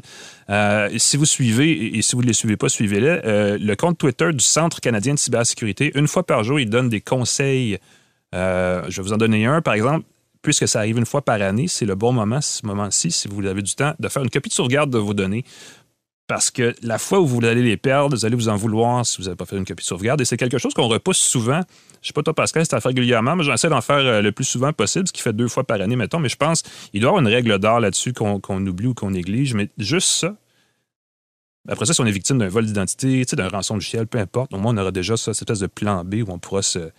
[0.49, 3.97] Euh, si vous suivez, et si vous ne les suivez pas, suivez-les, euh, le compte
[3.97, 7.77] Twitter du Centre canadien de cybersécurité, une fois par jour, il donne des conseils.
[8.34, 10.05] Euh, je vais vous en donner un, par exemple.
[10.45, 13.45] Puisque ça arrive une fois par année, c'est le bon moment, ce moment-ci, si vous
[13.45, 15.43] avez du temps, de faire une copie de sauvegarde de vos données
[16.27, 19.17] parce que la fois où vous allez les perdre, vous allez vous en vouloir si
[19.17, 20.21] vous n'avez pas fait une copie de sauvegarde.
[20.21, 21.62] Et c'est quelque chose qu'on repousse souvent.
[22.01, 24.31] Je sais pas toi, Pascal, si tu fait régulièrement, mais j'essaie d'en faire euh, le
[24.31, 26.19] plus souvent possible, ce qui fait deux fois par année, mettons.
[26.19, 29.12] Mais je pense qu'il doit y avoir une règle d'or là-dessus qu'on oublie ou qu'on
[29.12, 29.53] néglige.
[29.53, 30.36] Mais juste ça.
[31.67, 34.53] Après ça, si on est victime d'un vol d'identité, d'un rançon du ciel, peu importe,
[34.53, 36.91] au moins on aura déjà ça, cette espèce de plan B où on pourra se,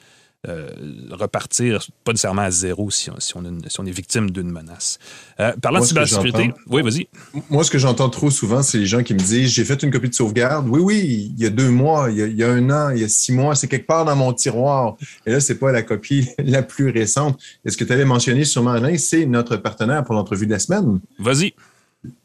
[0.48, 0.68] euh,
[1.10, 4.98] repartir, pas nécessairement à zéro si on, si on, est victime d'une menace.
[5.40, 7.08] Euh, parlant de cybersécurité, oui, vas-y.
[7.50, 9.90] Moi, ce que j'entends trop souvent, c'est les gens qui me disent J'ai fait une
[9.90, 10.68] copie de sauvegarde.
[10.68, 13.08] Oui, oui, il y a deux mois, il y a, un an, il y a
[13.08, 14.96] six mois, c'est quelque part dans mon tiroir.
[15.26, 17.40] Et là, c'est pas la copie la plus récente.
[17.64, 20.60] Et ce que tu avais mentionné sûrement, Alain, c'est notre partenaire pour l'entrevue de la
[20.60, 21.00] semaine.
[21.18, 21.54] Vas-y.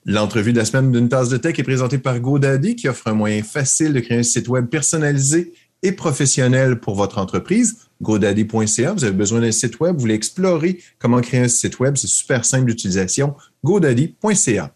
[0.05, 3.13] L'entrevue de la semaine d'une tasse de tech est présentée par GoDaddy qui offre un
[3.13, 8.93] moyen facile de créer un site web personnalisé et professionnel pour votre entreprise godaddy.ca.
[8.93, 12.07] Vous avez besoin d'un site web, vous voulez explorer comment créer un site web, c'est
[12.07, 13.35] super simple d'utilisation.
[13.63, 14.71] godaddy.ca.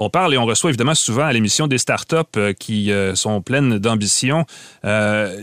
[0.00, 3.42] On parle et on reçoit évidemment souvent à l'émission des startups euh, qui euh, sont
[3.42, 4.46] pleines d'ambition.
[4.84, 5.36] Euh,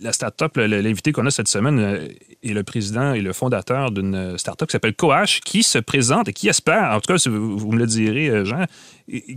[0.00, 2.08] la startup, l'invité qu'on a cette semaine
[2.42, 6.32] est le président et le fondateur d'une startup qui s'appelle Coach, qui se présente et
[6.32, 8.64] qui espère, en tout cas, vous, me le direz, Jean,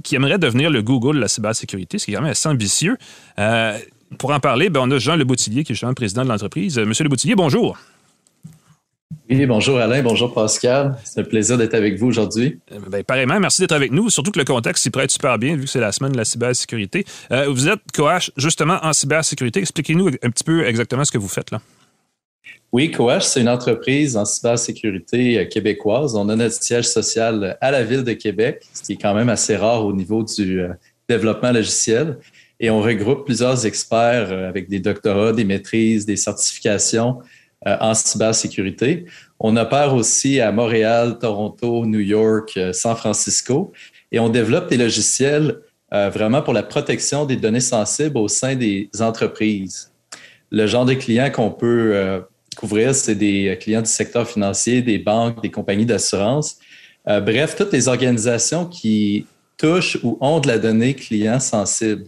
[0.04, 2.96] qui aimerait devenir le Google de la cybersécurité, ce qui est quand même assez ambitieux.
[4.18, 6.78] Pour en parler, ben, on a Jean Le Boutillier, qui est le président de l'entreprise.
[6.78, 7.78] Euh, Monsieur Le Boutillier, bonjour.
[9.30, 10.98] Oui, bonjour Alain, bonjour Pascal.
[11.04, 12.60] C'est un plaisir d'être avec vous aujourd'hui.
[12.72, 14.10] Euh, ben, pareillement, merci d'être avec nous.
[14.10, 16.26] Surtout que le contexte s'y prête super bien vu que c'est la semaine de la
[16.26, 17.06] cybersécurité.
[17.32, 19.62] Euh, vous êtes Coach justement en cybersécurité.
[19.62, 21.62] Expliquez-nous un petit peu exactement ce que vous faites là.
[22.74, 26.16] Oui, Coach, c'est une entreprise en cybersécurité québécoise.
[26.16, 29.30] On a notre siège social à la ville de Québec, ce qui est quand même
[29.30, 30.62] assez rare au niveau du
[31.10, 32.18] développement logiciel
[32.62, 37.20] et on regroupe plusieurs experts euh, avec des doctorats, des maîtrises, des certifications
[37.68, 39.06] euh, en cybersécurité.
[39.40, 43.74] On opère aussi à Montréal, Toronto, New York, euh, San Francisco
[44.12, 45.60] et on développe des logiciels
[45.94, 49.92] vraiment pour la protection des données sensibles au sein des entreprises.
[50.50, 52.24] Le genre de clients qu'on peut
[52.56, 56.60] couvrir, c'est des clients du secteur financier, des banques, des compagnies d'assurance.
[57.06, 59.26] bref, toutes les organisations qui
[59.58, 62.06] touchent ou ont de la donnée client sensible.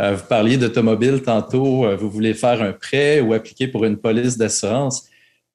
[0.00, 3.96] Euh, vous parliez d'automobile tantôt, euh, vous voulez faire un prêt ou appliquer pour une
[3.96, 5.06] police d'assurance.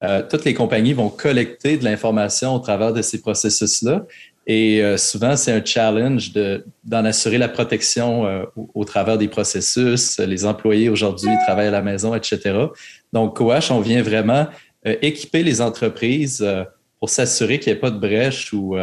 [0.02, 4.04] Euh, toutes les compagnies vont collecter de l'information au travers de ces processus-là.
[4.46, 6.30] Et souvent, c'est un challenge
[6.84, 10.18] d'en assurer la protection au, travers des processus.
[10.18, 12.66] Les employés aujourd'hui travaillent à la maison, etc.
[13.10, 14.46] Donc, Coach, on vient vraiment
[14.84, 16.46] équiper les entreprises
[17.00, 18.76] pour s'assurer qu'il n'y ait pas de brèche ou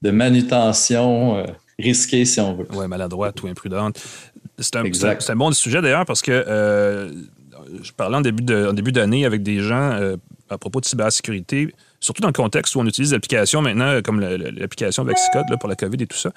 [0.00, 1.44] de manutention
[1.76, 2.68] risquée, si on veut.
[2.72, 4.00] Oui, maladroite ou imprudente.
[4.60, 4.76] C'est
[5.30, 7.10] un, bon sujet d'ailleurs parce que euh,
[7.82, 10.16] je parlais en début, de, début d'année avec des gens euh,
[10.48, 15.04] à propos de cybersécurité, surtout dans le contexte où on utilise l'application maintenant, comme l'application
[15.04, 16.32] Vexicode pour la COVID et tout ça.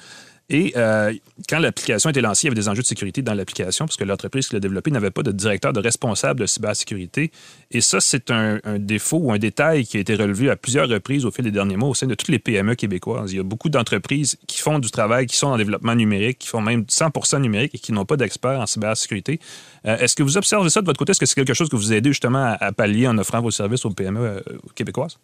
[0.50, 1.14] Et euh,
[1.48, 3.96] quand l'application a été lancée, il y avait des enjeux de sécurité dans l'application parce
[3.96, 7.32] que l'entreprise qui l'a développée n'avait pas de directeur de responsable de cybersécurité.
[7.72, 11.26] Et ça, c'est un, défaut ou un détail qui a été relevé à plusieurs reprises
[11.26, 13.32] au fil des derniers mois au sein de toutes les PME québécoises.
[13.32, 16.48] Il y a beaucoup d'entreprises qui font du travail, qui sont en développement numérique, qui
[16.50, 19.40] font même 100% numérique et qui n'ont pas d'experts en cybersécurité.
[19.86, 21.12] Euh, est-ce que vous observez ça de votre côté?
[21.12, 23.86] Est-ce que c'est quelque chose que vous aidez justement à, pallier en offrant vos services
[23.86, 24.42] aux PME euh,
[24.76, 25.18] québécoises?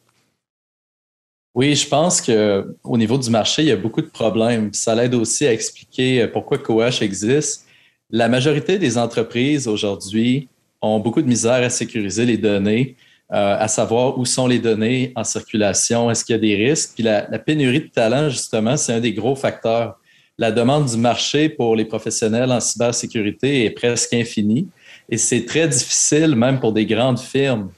[1.56, 4.72] Oui, je pense qu'au niveau du marché, il y a beaucoup de problèmes.
[4.74, 7.68] Ça l'aide aussi à expliquer euh, pourquoi Coach existe.
[8.12, 10.48] La majorité des entreprises aujourd'hui
[10.82, 12.96] ont beaucoup de misère à sécuriser les données,
[13.32, 16.92] euh, à savoir où sont les données en circulation, est-ce qu'il y a des risques?
[16.96, 20.00] Puis la, la pénurie de talent, justement, c'est un des gros facteurs.
[20.38, 24.68] La demande du marché pour les professionnels en cybersécurité est presque infinie
[25.10, 27.72] et c'est très difficile, même pour des grandes firmes,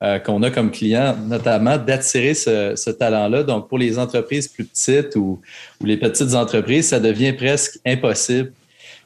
[0.00, 3.42] euh, qu'on a comme client, notamment d'attirer ce, talent-là.
[3.42, 5.40] Donc, pour les entreprises plus petites ou,
[5.82, 8.52] les petites entreprises, ça devient presque impossible.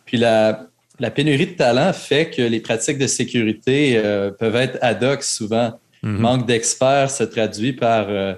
[0.04, 0.68] Puis la,
[1.14, 5.80] pénurie de talent fait que les pratiques de sécurité euh, peuvent être ad hoc souvent.
[6.04, 6.08] Mm-hmm.
[6.18, 8.34] Manque d'experts se traduit par euh,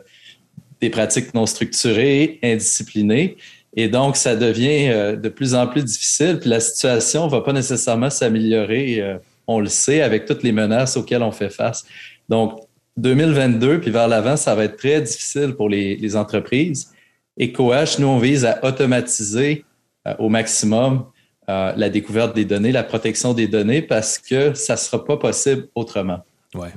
[0.81, 3.37] des pratiques non structurées, indisciplinées.
[3.75, 6.39] Et donc, ça devient de plus en plus difficile.
[6.39, 10.97] Puis la situation ne va pas nécessairement s'améliorer, on le sait, avec toutes les menaces
[10.97, 11.85] auxquelles on fait face.
[12.29, 12.61] Donc,
[12.97, 16.93] 2022, puis vers l'avant, ça va être très difficile pour les, entreprises.
[17.37, 19.65] Et Coach, nous, on vise à automatiser
[20.19, 21.07] au maximum
[21.49, 25.69] la découverte des données, la protection des données, parce que ça ne sera pas possible
[25.75, 26.21] autrement.
[26.55, 26.69] Oui.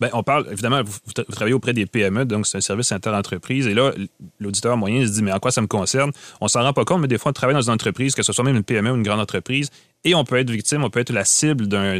[0.00, 0.98] Ben, on parle, évidemment, vous,
[1.30, 3.66] travaillez auprès des PME, donc c'est un service interentreprise.
[3.66, 3.92] Et là,
[4.38, 6.12] l'auditeur moyen se dit, mais en quoi ça me concerne?
[6.40, 8.32] On s'en rend pas compte, mais des fois, on travaille dans une entreprise, que ce
[8.32, 9.70] soit même une PME ou une grande entreprise,
[10.04, 11.98] et on peut être victime, on peut être la cible d'un.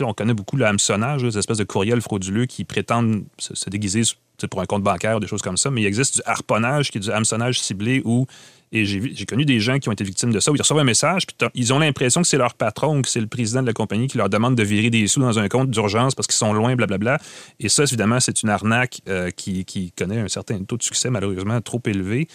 [0.00, 4.02] On connaît beaucoup le hameçonnage, ces espèces de courriels frauduleux qui prétendent se, déguiser
[4.50, 7.00] pour un compte bancaire, des choses comme ça, mais il existe du harponnage qui est
[7.00, 8.26] du hameçonnage ciblé où
[8.72, 10.84] et j'ai connu des gens qui ont été victimes de ça, où ils reçoivent un
[10.84, 13.66] message, puis ils ont l'impression que c'est leur patron ou que c'est le président de
[13.66, 16.36] la compagnie qui leur demande de virer des sous dans un compte d'urgence parce qu'ils
[16.36, 17.18] sont loin, blablabla.
[17.58, 21.60] Et ça, évidemment, c'est une arnaque euh, qui, connaît un certain taux de succès, malheureusement,
[21.60, 22.28] trop élevé.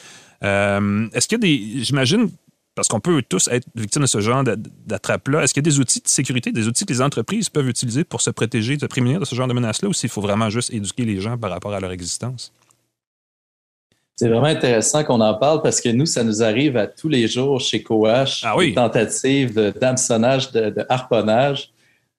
[0.43, 1.83] Euh, est-ce qu'il y a des.
[1.83, 2.29] J'imagine
[2.75, 5.43] parce qu'on peut tous être victimes de ce genre d'attrape-là.
[5.43, 8.03] Est-ce qu'il y a des outils de sécurité, des outils que les entreprises peuvent utiliser
[8.03, 10.73] pour se protéger, se prémunir de ce genre de menaces-là, ou s'il faut vraiment juste
[10.73, 12.51] éduquer les gens par rapport à leur existence?
[14.15, 17.27] C'est vraiment intéressant qu'on en parle parce que nous, ça nous arrive à tous les
[17.27, 18.69] jours chez Coach, ah oui.
[18.69, 21.71] des tentatives d'hameçonnage, de, de, harponnage.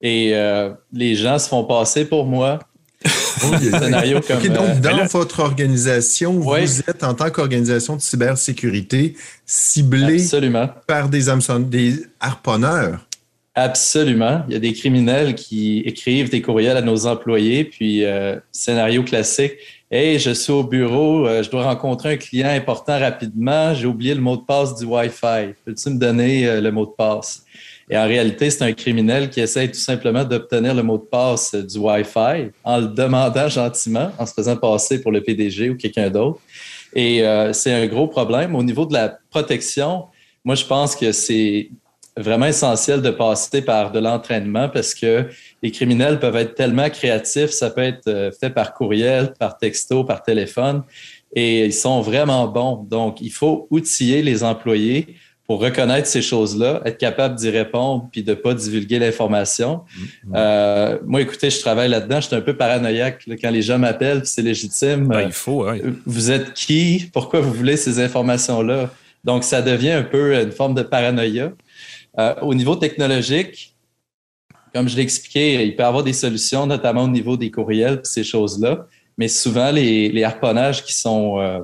[0.02, 2.58] Et euh, les gens se font passer pour moi.
[3.06, 10.18] scénario comme, donc, euh, dans votre organisation, vous êtes, en tant qu'organisation de cybersécurité, ciblé
[10.86, 11.26] par des,
[11.60, 13.06] des harponneurs.
[13.54, 14.42] Absolument.
[14.48, 19.02] Il y a des criminels qui écrivent des courriels à nos employés, puis euh, scénario
[19.02, 19.52] classique.
[19.88, 24.16] Hey, je suis au bureau, euh, je dois rencontrer un client important rapidement, j'ai oublié
[24.16, 25.54] le mot de passe du Wi-Fi.
[25.64, 27.44] Peux-tu me donner euh, le mot de passe?
[27.88, 31.54] Et en réalité, c'est un criminel qui essaie tout simplement d'obtenir le mot de passe
[31.54, 36.10] du Wi-Fi en le demandant gentiment, en se faisant passer pour le PDG ou quelqu'un
[36.10, 36.40] d'autre.
[36.92, 37.22] Et
[37.52, 38.56] c'est un gros problème.
[38.56, 40.06] Au niveau de la protection,
[40.44, 41.70] moi, je pense que c'est
[42.16, 45.26] vraiment essentiel de passer par de l'entraînement parce que
[45.62, 50.04] les criminels peuvent être tellement créatifs, ça peut être euh, fait par courriel, par texto,
[50.04, 50.82] par téléphone,
[51.34, 52.86] et ils sont vraiment bons.
[52.88, 58.24] Donc, il faut outiller les employés pour reconnaître ces choses-là, être capable d'y répondre puis
[58.24, 59.82] de pas divulguer l'information.
[59.86, 60.32] Mm-hmm.
[60.34, 64.22] Euh, moi, écoutez, je travaille là-dedans, je suis un peu paranoïaque quand les gens m'appellent,
[64.24, 65.06] c'est légitime.
[65.06, 65.82] Ben, il faut, oui.
[66.04, 67.08] Vous êtes qui?
[67.12, 68.90] Pourquoi vous voulez ces informations-là?
[69.22, 71.52] Donc, ça devient un peu une forme de paranoïa.
[72.18, 73.74] Euh, au niveau technologique,
[74.74, 78.00] comme je l'ai expliqué, il peut y avoir des solutions, notamment au niveau des courriels,
[78.04, 78.86] ces choses-là.
[79.18, 81.60] Mais souvent, les, harponnages qui sont euh,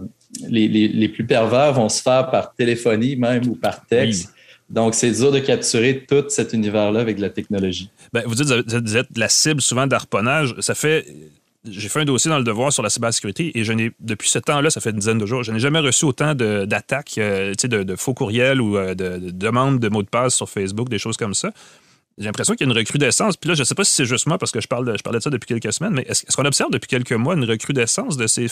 [0.49, 4.33] les, plus pervers vont se faire par téléphonie même ou par texte.
[4.71, 7.91] Donc, c'est dur de capturer tout cet univers-là avec de la technologie.
[8.13, 10.55] Bien, vous dites vous êtes la cible souvent d'harponnage.
[10.61, 11.05] Ça fait
[11.69, 14.39] j'ai fait un dossier dans le devoir sur la cybersécurité et je n'ai, depuis ce
[14.39, 17.83] temps-là, ça fait une dizaine de jours, je n'ai jamais reçu autant d'attaques, euh, de,
[17.83, 21.17] de, faux courriels ou euh, de, demandes de mots de passe sur Facebook, des choses
[21.17, 21.53] comme ça.
[22.19, 23.37] J'ai l'impression qu'il y a une recrudescence.
[23.37, 25.03] Puis là, je ne sais pas si c'est juste moi parce que je, parle je
[25.03, 28.17] parlais de ça depuis quelques semaines, mais est-ce, qu'on observe depuis quelques mois une recrudescence
[28.17, 28.49] de ces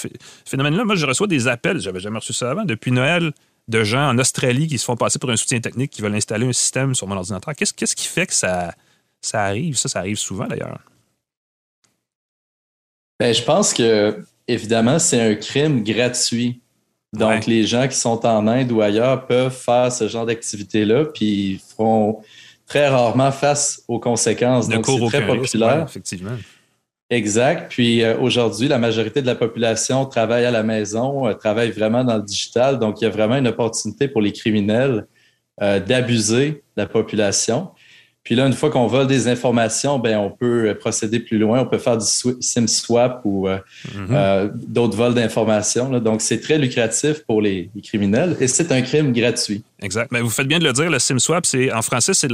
[0.47, 0.85] phénomènes-là?
[0.85, 3.33] Moi, je reçois des appels, j'avais jamais reçu ça avant, depuis Noël,
[3.69, 6.47] de gens en Australie qui se font passer pour un soutien technique, qui veulent installer
[6.47, 7.55] un système sur mon ordinateur.
[7.55, 8.75] Qu'est-ce, qu'est-ce qui fait que ça,
[9.21, 9.77] ça arrive?
[9.77, 10.79] Ça, ça arrive souvent d'ailleurs.
[13.21, 16.63] Ben, je pense que, évidemment, c'est un crime gratuit.
[17.13, 21.27] Donc, les gens qui sont en Inde ou ailleurs peuvent faire ce genre d'activité-là, puis
[21.27, 22.23] ils feront
[22.67, 24.69] très rarement face aux conséquences.
[24.69, 25.85] Donc, c'est très populaire.
[25.87, 26.37] effectivement.
[27.11, 27.73] Exact.
[27.73, 32.05] Puis euh, aujourd'hui, la majorité de la population travaille à la maison, euh, travaille vraiment
[32.05, 32.79] dans le digital.
[32.79, 35.09] Donc, il y a vraiment une opportunité pour les criminels
[35.61, 37.71] euh, d'abuser de la population.
[38.31, 41.63] Puis là, une fois qu'on vole des informations, ben on peut euh, procéder plus loin.
[41.63, 43.59] On peut faire du SIM swap ou euh,
[43.93, 44.07] mhm.
[44.13, 45.99] euh, d'autres vols d'informations.
[45.99, 49.65] Donc, c'est très lucratif pour les, criminels et c'est un crime gratuit.
[49.83, 50.11] Exact.
[50.13, 52.29] Mais vous faites bien de le dire, le SIM swap, c'est en français, c'est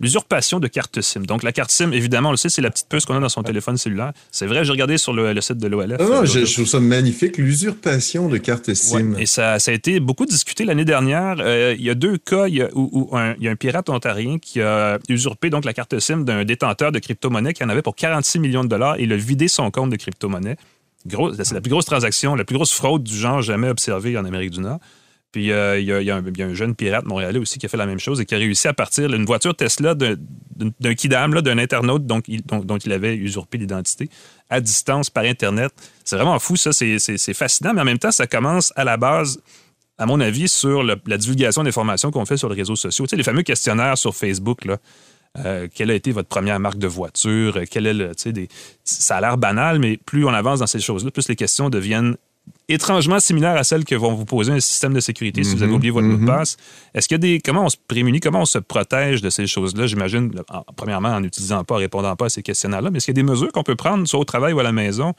[0.00, 1.22] l'usurpation de carte SIM.
[1.22, 3.28] Donc, la carte SIM, évidemment, on le sait, c'est la petite puce qu'on a dans
[3.28, 4.12] son téléphone cellulaire.
[4.30, 6.00] C'est vrai, j'ai regardé sur le, site de l'OLF.
[6.00, 9.14] Non, non, je, trouve ça magnifique, l'usurpation de carte SIM.
[9.18, 11.36] et ça, ça, a été beaucoup discuté l'année dernière.
[11.72, 15.50] il y a deux cas où, il y a un pirate ontarien qui a usurpé
[15.50, 18.68] donc la carte SIM d'un détenteur de crypto-monnaie qui en avait pour 46 millions de
[18.68, 20.56] dollars et il a vidé son compte de crypto-monnaie.
[21.42, 24.50] C'est la plus grosse transaction, la plus grosse fraude du genre jamais observée en Amérique
[24.50, 24.80] du Nord.
[25.36, 27.98] Puis euh, il, y a, un, jeune pirate montréalais aussi qui a fait la même
[27.98, 32.20] chose et qui a réussi à partir d'une voiture Tesla d'un kidam, d'un internaute dont
[32.22, 34.08] il, avait usurpé l'identité
[34.48, 35.72] à distance par Internet.
[36.04, 36.72] C'est vraiment fou, ça.
[36.72, 39.38] C'est fascinant, mais en même temps, ça commence à la base
[39.98, 43.04] à mon avis, sur la divulgation d'informations qu'on fait sur les réseaux sociaux.
[43.04, 44.78] Tu sais, les fameux questionnaires sur Facebook, là,
[45.44, 47.60] euh, quelle a été votre première marque de voiture?
[47.70, 48.48] Quel est le, des...
[48.84, 52.16] Ça a l'air banal, mais plus on avance dans ces choses-là, plus les questions deviennent
[52.68, 55.70] étrangement similaires à celles que vont vous poser un système de sécurité si vous avez
[55.70, 56.26] mhm, oublié votre mot de mhm.
[56.26, 56.56] passe.
[56.94, 57.40] Est-ce qu'il y a des.
[57.40, 59.86] Comment on se prémunit, comment on se protège de ces choses-là?
[59.86, 60.32] J'imagine,
[60.76, 63.22] premièrement, en n'utilisant pas, en répondant pas à ces questionnaires-là, mais est-ce qu'il y a
[63.22, 65.12] des mesures qu'on peut prendre, soit au travail ou à la maison,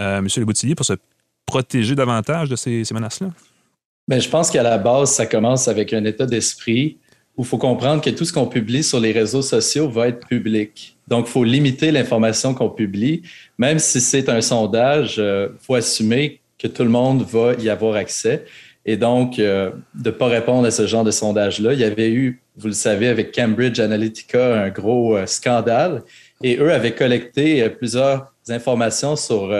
[0.00, 0.28] euh, M.
[0.36, 0.94] Le Boutillier, pour se
[1.46, 3.28] protéger davantage de ces menaces-là?
[4.08, 6.98] Bien, je pense qu'à la base, ça commence avec un état d'esprit
[7.36, 10.26] où il faut comprendre que tout ce qu'on publie sur les réseaux sociaux va être
[10.26, 10.96] public.
[11.08, 13.22] Donc, il faut limiter l'information qu'on publie.
[13.56, 17.68] Même si c'est un sondage, il euh, faut assumer que tout le monde va y
[17.68, 18.44] avoir accès.
[18.84, 21.72] Et donc, euh, de ne pas répondre à ce genre de sondage-là.
[21.72, 26.02] Il y avait eu, vous le savez, avec Cambridge Analytica, un gros euh, scandale.
[26.42, 29.54] Et eux avaient collecté plusieurs informations sur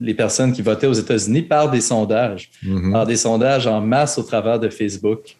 [0.00, 2.92] les personnes qui votaient aux États-Unis par des sondages, mm-hmm.
[2.92, 5.36] par des sondages en masse au travers de Facebook.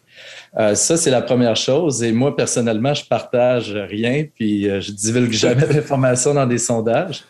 [0.57, 2.03] Euh, ça, c'est la première chose.
[2.03, 7.23] Et moi, personnellement, je partage rien, puis euh, je divulgue jamais d'informations dans des sondages.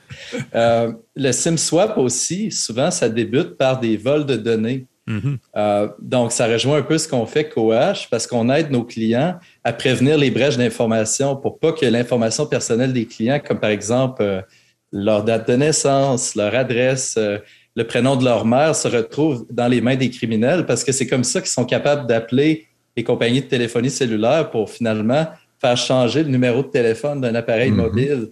[0.56, 4.86] Euh, le SIM swap aussi, souvent, ça débute par des vols de données.
[5.08, 5.94] Mm-hmm.
[6.04, 7.74] donc, ça rejoint un peu ce qu'on fait Coh
[8.12, 12.94] parce qu'on aide nos clients à prévenir les brèches d'information pour pas que l'information personnelle
[12.94, 14.44] des clients, comme par exemple
[14.92, 19.82] leur date de naissance, leur adresse, le prénom de leur mère, se retrouve dans les
[19.82, 22.69] mains des criminels parce que c'est comme ça qu'ils sont capables d'appeler
[23.00, 25.26] les compagnies de téléphonie cellulaire pour finalement
[25.62, 27.78] faire changer le numéro de téléphone d'un appareil mhm.
[27.78, 28.32] mobile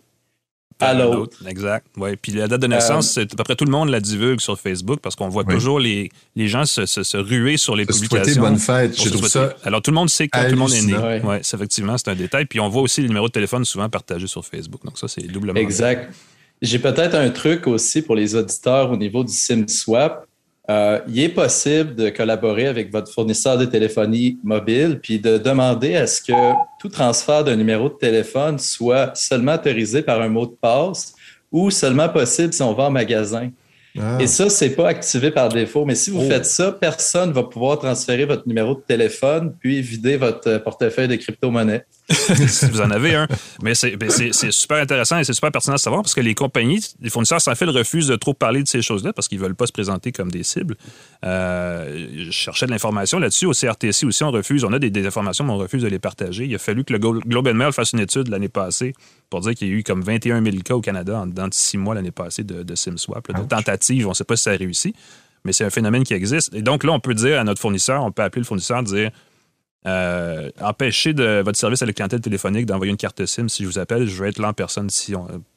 [0.79, 1.37] à l'autre.
[1.47, 1.87] Exact.
[1.95, 2.17] Ouais.
[2.17, 4.59] Puis la date de naissance, euh, à peu près tout le monde la divulgue sur
[4.59, 8.41] Facebook parce qu'on voit toujours les, les gens se, se, ruer sur les publications.
[8.41, 9.01] bonne fête.
[9.01, 10.97] Je trouve ça Alors tout le monde sait que tout le monde est né.
[11.23, 11.39] Ouais.
[11.41, 12.45] effectivement, c'est un détail.
[12.45, 14.83] Puis on voit aussi les numéros de téléphone souvent partagés sur Facebook.
[14.83, 15.59] Donc ça, c'est doublement.
[15.59, 16.13] Exact.
[16.61, 20.26] J'ai peut-être un truc aussi pour les auditeurs au niveau du SIM swap.
[20.69, 25.95] Euh, il est possible de collaborer avec votre fournisseur de téléphonie mobile puis de demander
[25.95, 30.45] à ce que tout transfert d'un numéro de téléphone soit seulement autorisé par un mot
[30.45, 31.15] de passe
[31.53, 33.49] ou seulement possible si on va en magasin.
[33.97, 34.17] Ah.
[34.19, 35.85] Et ça, c'est pas activé par défaut.
[35.85, 36.29] Mais si vous oh.
[36.29, 40.59] faites ça, personne ne va pouvoir transférer votre numéro de téléphone puis vider votre euh,
[40.59, 41.85] portefeuille de crypto-monnaie.
[42.47, 43.27] si vous en avez un.
[43.61, 46.79] Mais ben, c'est super intéressant et c'est super pertinent de savoir parce que les compagnies,
[47.01, 49.55] les fournisseurs sans fil refusent de trop parler de ces choses-là parce qu'ils ne veulent
[49.55, 50.77] pas se présenter comme des cibles.
[51.25, 53.45] Euh, je cherchais de l'information là-dessus.
[53.45, 54.63] Au CRTC aussi, on refuse.
[54.63, 56.45] On a des, informations, mais on refuse de les partager.
[56.45, 58.93] Il a fallu que le Globe and Mail fasse une étude l'année passée
[59.29, 61.77] pour dire qu'il y a eu comme 21 000 cas au Canada en, dans six
[61.77, 64.05] mois l'année passée de, de SIM-swap, de tentatives.
[64.05, 64.93] On ne sait pas si ça a réussi,
[65.43, 66.53] mais c'est un phénomène qui existe.
[66.53, 69.11] Et donc là, on peut dire à notre fournisseur, on peut appeler le fournisseur, dire
[69.87, 73.67] euh, empêcher de votre service à la clientèle téléphonique d'envoyer une carte SIM si je
[73.67, 75.13] vous appelle, je veux être là en personne si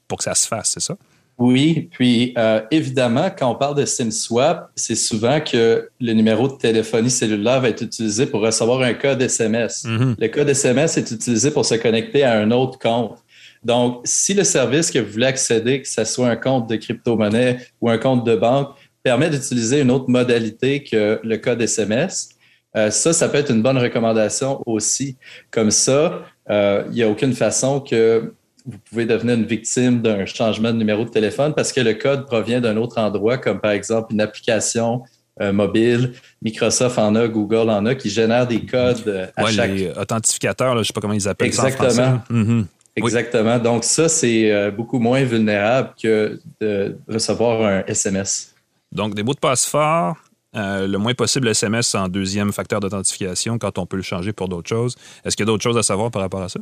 [0.08, 0.96] pour que ça se fasse, c'est ça?
[1.40, 6.48] Oui, puis euh, évidemment, quand on parle de SIM swap, c'est souvent que le numéro
[6.48, 9.86] de téléphonie cellulaire va être utilisé pour recevoir un code SMS.
[9.86, 10.16] Mm-hmm.
[10.18, 13.16] Le code SMS est utilisé pour se connecter à un autre compte.
[13.64, 17.58] Donc, si le service que vous voulez accéder, que ce soit un compte de crypto-monnaie
[17.80, 22.30] ou un compte de banque, permet d'utiliser une autre modalité que le code SMS,
[22.76, 25.16] euh, ça, ça peut être une bonne recommandation aussi.
[25.50, 28.32] Comme ça, euh, il n'y a aucune façon que
[28.64, 32.26] vous pouvez devenir une victime d'un changement de numéro de téléphone parce que le code
[32.26, 35.02] provient d'un autre endroit, comme par exemple une application
[35.40, 36.12] euh, mobile.
[36.42, 39.70] Microsoft en a, Google en a, qui génère des codes à chaque...
[39.70, 41.90] Les authentificateurs, je ne sais pas comment ils appellent Exactement.
[41.90, 42.64] ça en mm-hmm.
[42.96, 43.58] Exactement.
[43.58, 48.54] Donc ça, c'est beaucoup moins vulnérable que de recevoir un SMS.
[48.92, 50.16] Donc des mots de passe forts,
[50.56, 54.48] euh, le moins possible SMS en deuxième facteur d'authentification quand on peut le changer pour
[54.48, 54.96] d'autres choses.
[55.24, 56.60] Est-ce qu'il y a d'autres choses à savoir par rapport à ça?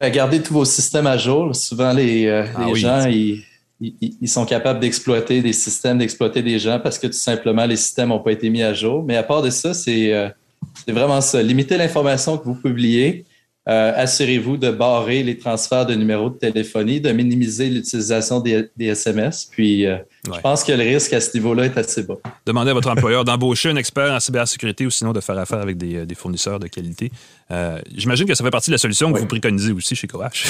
[0.00, 1.54] Ben, gardez tous vos systèmes à jour.
[1.54, 6.98] Souvent, les, euh, ah gens, ils, sont capables d'exploiter des systèmes, d'exploiter des gens parce
[6.98, 9.04] que tout simplement, les systèmes n'ont pas été mis à jour.
[9.04, 10.28] Mais à part de ça, c'est euh,
[10.88, 11.42] vraiment ça.
[11.42, 13.26] Limitez l'information que vous publiez.
[13.66, 19.48] Euh, assurez-vous de barrer les transferts de numéros de téléphonie, de minimiser l'utilisation des, SMS.
[19.50, 19.96] Puis, euh,
[20.26, 22.16] je pense que le risque à ce niveau-là est assez bas.
[22.44, 25.78] Demandez à votre employeur d'embaucher un expert en cybersécurité ou sinon de faire affaire avec
[25.78, 27.10] des, euh, fournisseurs de qualité.
[27.94, 30.46] J'imagine que ça fait partie de la solution que vous préconisez aussi chez Coach.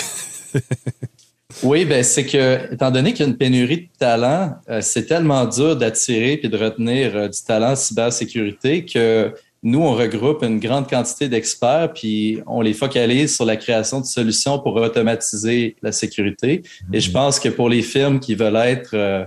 [1.63, 5.45] oui, ben c'est que, étant donné qu'il y a une pénurie de talent, c'est tellement
[5.47, 9.33] dur d'attirer et de retenir du talent en cybersécurité que
[9.65, 14.05] nous, on regroupe une grande quantité d'experts, puis on les focalise sur la création de
[14.05, 16.63] solutions pour automatiser la sécurité.
[16.93, 17.15] Et je mhm.
[17.15, 19.25] pense que pour les firmes qui veulent être euh,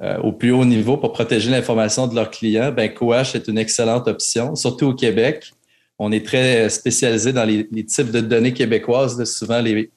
[0.00, 3.58] euh, au plus haut niveau pour protéger l'information de leurs clients, ben Coach est une
[3.58, 5.50] excellente option, surtout au Québec.
[5.98, 9.90] On est très spécialisé dans les, types de données québécoises, souvent les,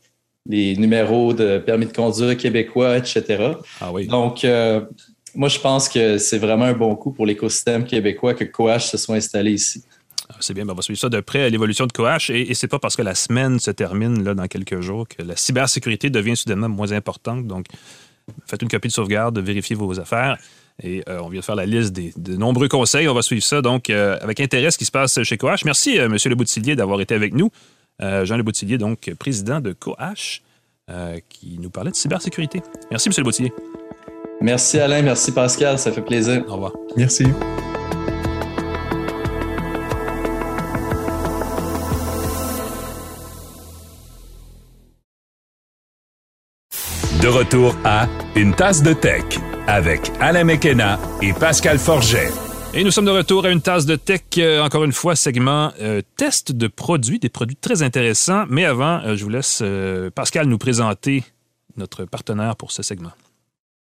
[0.47, 3.53] les numéros de permis de conduire québécois, etc.
[3.79, 4.07] Ah oui.
[4.07, 4.81] Donc, euh,
[5.37, 8.97] moi, je pense que c'est vraiment un bon coup pour l'écosystème québécois que Coach se
[8.97, 9.83] soit installé ici.
[10.29, 12.31] Ah, c'est bien, ben, on va suivre ça de près, l'évolution de Coach.
[12.31, 15.21] Et, et c'est pas parce que la semaine se termine là, dans quelques jours que
[15.21, 17.45] la cybersécurité devient soudainement moins importante.
[17.45, 17.67] Donc,
[18.47, 20.37] faites une copie de sauvegarde, vérifiez vos affaires.
[20.81, 23.07] Et euh, on vient de faire la liste des, de nombreux conseils.
[23.07, 25.65] On va suivre ça donc euh, avec intérêt ce qui se passe chez Coach.
[25.65, 26.17] Merci, euh, M.
[26.25, 27.51] Leboutillier, d'avoir été avec nous.
[27.99, 30.43] Jean Leboutillier, donc président de Coach,
[31.29, 32.61] qui nous parlait de cybersécurité.
[32.91, 33.13] Merci, M.
[33.17, 33.51] Leboutillier.
[34.41, 36.43] Merci Alain, merci Pascal, ça fait plaisir.
[36.47, 36.73] Au revoir.
[36.95, 37.25] Merci.
[47.21, 49.23] De retour à Une tasse de tech
[49.67, 52.31] avec Alain Mekena et Pascal Forget.
[52.73, 55.71] Et nous sommes de retour à une tasse de tech, euh, encore une fois, segment
[55.81, 58.45] euh, test de produits, des produits très intéressants.
[58.49, 61.23] Mais avant, euh, je vous laisse euh, Pascal nous présenter
[61.75, 63.11] notre partenaire pour ce segment.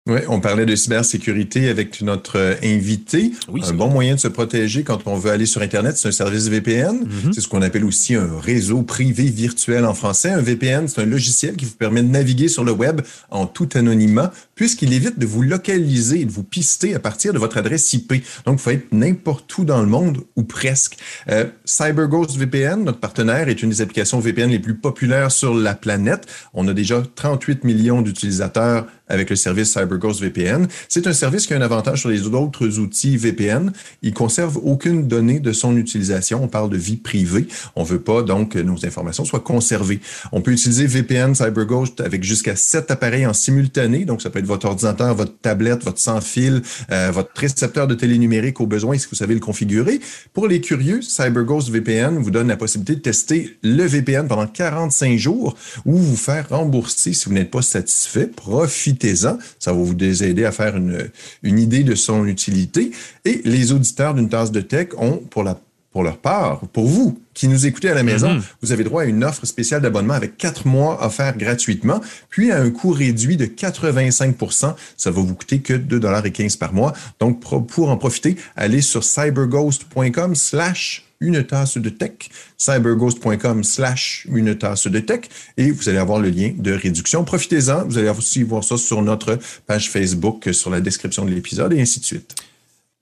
[0.05, 3.31] Oui, on parlait de cybersécurité avec notre euh, invité.
[3.47, 6.11] Oui, un bon moyen de se protéger quand on veut aller sur Internet, c'est un
[6.11, 7.05] service VPN.
[7.05, 7.31] Mhm.
[7.31, 10.29] C'est ce qu'on appelle aussi un réseau privé virtuel en français.
[10.29, 12.99] Un VPN, c'est un logiciel qui vous permet de naviguer sur le web
[13.31, 17.39] en tout anonymat, puisqu'il évite de vous localiser et de vous pister à partir de
[17.39, 18.23] votre adresse IP.
[18.45, 20.97] Donc, il faut être n'importe où dans le monde, ou presque.
[21.29, 25.75] Euh, CyberGhost VPN, notre partenaire, est une des applications VPN les plus populaires sur la
[25.75, 26.27] planète.
[26.53, 30.67] On a déjà 38 millions d'utilisateurs avec le service CyberGhost VPN.
[30.87, 33.71] C'est un service qui a un avantage sur les autres outils VPN.
[34.01, 36.43] Il conserve aucune donnée de son utilisation.
[36.43, 37.47] On parle de vie privée.
[37.75, 39.99] On veut pas donc que nos informations soient conservées.
[40.31, 44.05] On peut utiliser VPN CyberGhost avec jusqu'à sept appareils en simultané.
[44.05, 48.17] Donc, ça peut être votre ordinateur, votre tablette, votre sans-fil, euh, votre récepteur de télé
[48.17, 49.99] numérique au besoin si vous savez le configurer.
[50.33, 55.17] Pour les curieux, CyberGhost VPN vous donne la possibilité de tester le VPN pendant 45
[55.17, 58.27] jours ou vous faire rembourser si vous n'êtes pas satisfait.
[58.27, 59.37] Profitez-en.
[59.59, 61.09] Ça va vous aider à faire une,
[61.43, 62.91] une idée de son utilité.
[63.25, 65.59] Et les auditeurs d'une tasse de tech ont pour la
[65.93, 68.41] pour leur part, pour vous qui nous écoutez à la maison, Mhm.
[68.61, 72.59] vous avez droit à une offre spéciale d'abonnement avec quatre mois offerts gratuitement, puis à
[72.59, 76.93] un coût réduit de 85% Ça va vous coûter que 2,15 par mois.
[77.19, 82.11] Donc, pour en profiter, allez sur cyberghost.com slash une tasse de tech,
[82.57, 85.21] cyberghost.com slash une tasse de tech,
[85.57, 87.23] et vous allez avoir le lien de réduction.
[87.23, 87.85] Profitez-en.
[87.85, 91.81] Vous allez aussi voir ça sur notre page Facebook, sur la description de l'épisode, et
[91.81, 92.35] ainsi de suite.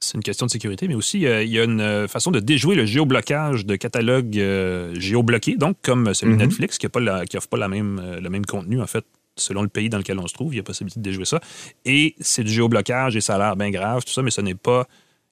[0.04, 2.40] C'est une question de sécurité, mais aussi, euh, il y a une euh, façon de
[2.40, 6.48] déjouer le géoblocage de catalogues euh, géobloqués, donc comme celui de Mhm.
[6.48, 9.90] Netflix, qui n'offre pas la même, euh, le même contenu, en fait, selon le pays
[9.90, 10.54] dans lequel on se trouve.
[10.54, 11.40] Il y a possibilité de déjouer ça.
[11.86, 14.56] Et c'est du géoblocage et ça a l'air bien grave, tout ça, mais ce n'est
[14.56, 14.88] pas.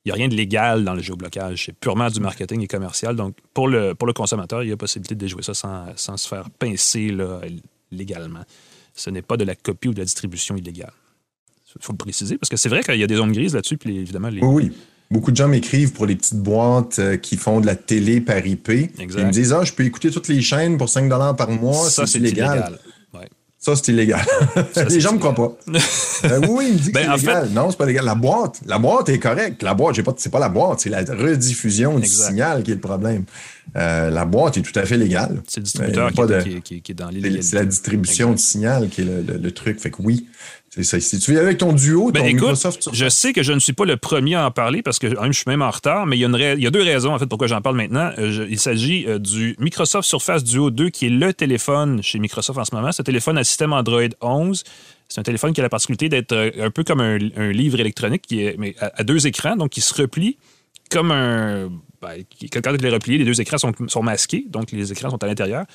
[0.06, 1.66] Il n'y a rien de légal dans le géoblocage.
[1.66, 3.16] C'est purement du marketing et commercial.
[3.16, 6.16] Donc, pour le, pour le consommateur, il y a possibilité de déjouer ça sans, sans
[6.16, 7.42] se faire pincer là,
[7.92, 8.44] légalement.
[8.94, 10.94] Ce n'est pas de la copie ou de la distribution illégale.
[11.80, 13.78] Il faut le préciser, parce que c'est vrai qu'il y a des zones grises là-dessus,
[13.78, 14.72] puis les- évidemment, les, Oui, oui.
[15.12, 18.46] Beaucoup de gens m'écrivent pour les petites boîtes euh, qui font de la télé par
[18.46, 18.70] IP.
[18.70, 19.20] Exact.
[19.22, 21.90] Ils me disent, ah, je peux écouter toutes les chaînes pour 5 par mois.
[21.90, 22.78] ça, c'est illégal.
[23.14, 23.28] Ouais.
[23.58, 24.24] Ça, c'est illégal.
[24.72, 25.52] Ça, les gens me croient pas.
[26.26, 27.50] Euh, oui, oui, ils me disent Ben, que en c'est illégal.
[27.54, 28.04] Non, c'est pas légal.
[28.04, 29.64] La boîte, la boîte est correcte.
[29.64, 32.82] La boîte, pas, c'est pas la boîte, c'est la rediffusion du signal qui est le
[32.82, 33.24] problème.
[33.78, 35.42] Euh, la boîte est tout à fait légale.
[35.48, 37.08] C'est le distributeur Euh, qui, pas est- de- qui est- qui est- qui est dans
[37.08, 37.42] l'illégalité.
[37.42, 39.80] c'est la distribution du signal qui est le, le- le truc.
[39.80, 40.28] Fait que oui,
[40.70, 41.00] c'est ça.
[41.00, 43.54] Si tu viens avec ton duo, Ben, ton écoute, Microsoft Surface- je sais que je
[43.54, 45.70] ne suis pas le premier à en parler parce que même, je suis même en
[45.72, 47.48] retard, mais il y a, une rai- il y a deux raisons en fait pourquoi
[47.48, 48.12] j'en parle maintenant.
[48.18, 52.20] Euh, je- il s'agit euh, du Microsoft Surface Duo 2 qui est le téléphone chez
[52.20, 52.92] Microsoft en ce moment.
[52.92, 54.64] Ce téléphone à système Android 11.
[55.08, 57.80] C'est un téléphone qui a la particularité d'être euh, un peu comme un, un livre
[57.80, 60.38] électronique qui est mais à, à deux écrans, donc qui se replie
[60.92, 61.70] comme un.
[62.02, 65.24] ben, quand il est replié, les deux écrans sont, sont masqués, donc les écrans sont
[65.24, 65.66] à l'intérieur.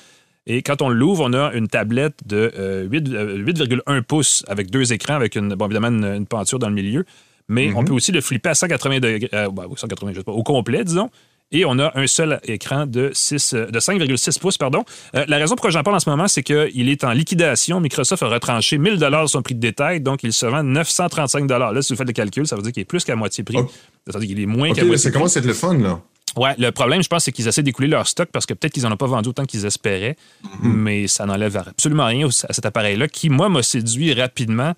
[0.47, 4.69] Et quand on l'ouvre, on a une tablette de euh, 8, euh, 8,1 pouces avec
[4.69, 7.05] deux écrans, avec une, bon, évidemment une, une penture dans le milieu.
[7.47, 10.31] Mais on peut aussi le flipper à 180 degrés, euh, ben, 180, je sais pas,
[10.31, 11.09] au complet, disons.
[11.51, 14.57] Et on a un seul écran de, 6, euh, de 5,6 pouces.
[14.57, 14.83] Pardon.
[15.15, 17.79] Euh, la raison pourquoi j'en parle en ce moment, c'est qu'il est en liquidation.
[17.79, 21.81] Microsoft a retranché 1000 de son prix de détail, donc il se vend 935 Là,
[21.81, 23.57] si vous faites le calcul, ça veut dire qu'il est plus qu'à moitié prix.
[23.59, 23.69] Oh.
[24.07, 26.01] Ça veut dire qu'il est moins qu'à moitié ça commence à être le fun, là?
[26.37, 28.83] Ouais, le problème, je pense, c'est qu'ils essaient d'écouler leur stock parce que peut-être qu'ils
[28.83, 30.15] n'en ont pas vendu autant qu'ils espéraient,
[30.61, 34.73] mais ça n'enlève absolument rien à cet appareil-là qui, moi, m'a séduit rapidement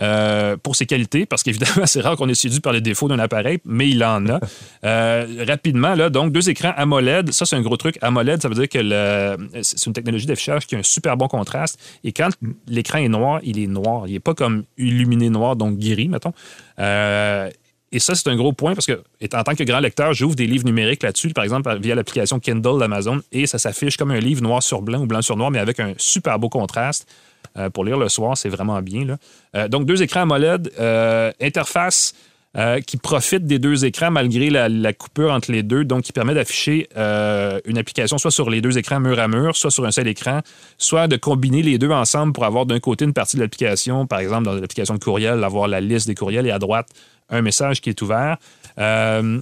[0.00, 3.18] euh, pour ses qualités, parce qu'évidemment, c'est rare qu'on est séduit par les défauts d'un
[3.18, 4.40] appareil, mais il en a.
[4.82, 7.98] Euh, rapidement, là, donc, deux écrans AMOLED, ça, c'est un gros truc.
[8.00, 11.28] AMOLED, ça veut dire que le- c'est une technologie d'affichage qui a un super bon
[11.28, 11.78] contraste.
[12.02, 12.30] Et quand
[12.66, 14.04] l'écran est noir, il est noir.
[14.06, 16.32] Il n'est pas comme illuminé noir, donc gris, mettons.
[16.78, 17.50] Euh,
[17.92, 19.02] et ça, c'est un gros point parce que,
[19.34, 22.78] en tant que grand lecteur, j'ouvre des livres numériques là-dessus, par exemple, via l'application Kindle
[22.78, 25.58] d'Amazon, et ça s'affiche comme un livre noir sur blanc ou blanc sur noir, mais
[25.58, 27.08] avec un super beau contraste.
[27.56, 29.18] Euh, pour lire le soir, c'est vraiment bien.
[29.56, 32.14] Euh, donc, deux écrans AMOLED, euh, interface
[32.56, 36.34] euh, qui profite des deux écrans malgré la, coupure entre les deux, donc qui permet
[36.34, 39.92] d'afficher euh, une application soit sur les deux écrans mur à mur, soit sur un
[39.92, 40.40] seul écran,
[40.76, 44.18] soit de combiner les deux ensemble pour avoir d'un côté une partie de l'application, par
[44.18, 46.88] exemple dans l'application de courriel, avoir la liste des courriels et à droite
[47.28, 48.36] un message qui est ouvert.
[48.78, 49.40] Euh,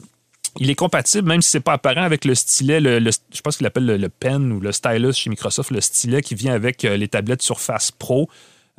[0.59, 3.67] il est compatible, même si c'est pas apparent, avec le stylet, le, je pense qu'il
[3.67, 7.09] appelle le, le pen ou le stylus chez Microsoft, le stylet qui vient avec les
[7.09, 8.29] tablettes Surface Pro.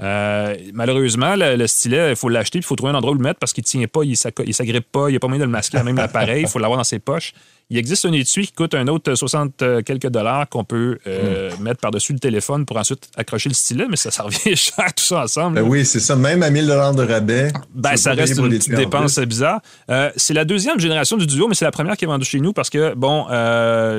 [0.01, 3.39] Euh, malheureusement, le, stylet, il faut l'acheter, il faut trouver un endroit où le mettre
[3.39, 5.45] parce qu'il ne tient pas, il ne s'agrippe pas, il n'y a pas moyen de
[5.45, 7.33] le masquer, même l'appareil, il faut l'avoir dans ses poches.
[7.71, 11.51] Il existe un étui qui coûte un autre 60 euh, quelques dollars qu'on peut euh,
[11.51, 11.61] hmm.
[11.61, 15.03] mettre par-dessus le téléphone pour ensuite accrocher le stylet, mais ça, ça revient cher, tout
[15.03, 15.57] ça ensemble.
[15.57, 16.15] Ben oui, c'est ça.
[16.15, 17.53] Même à 1000 dollars de rabais.
[17.75, 19.61] Ben, ça reste une petite dépense bizarre.
[19.91, 22.39] Euh, c'est la deuxième génération du Duo, mais c'est la première qui est vendue chez
[22.39, 23.27] nous parce que, bon,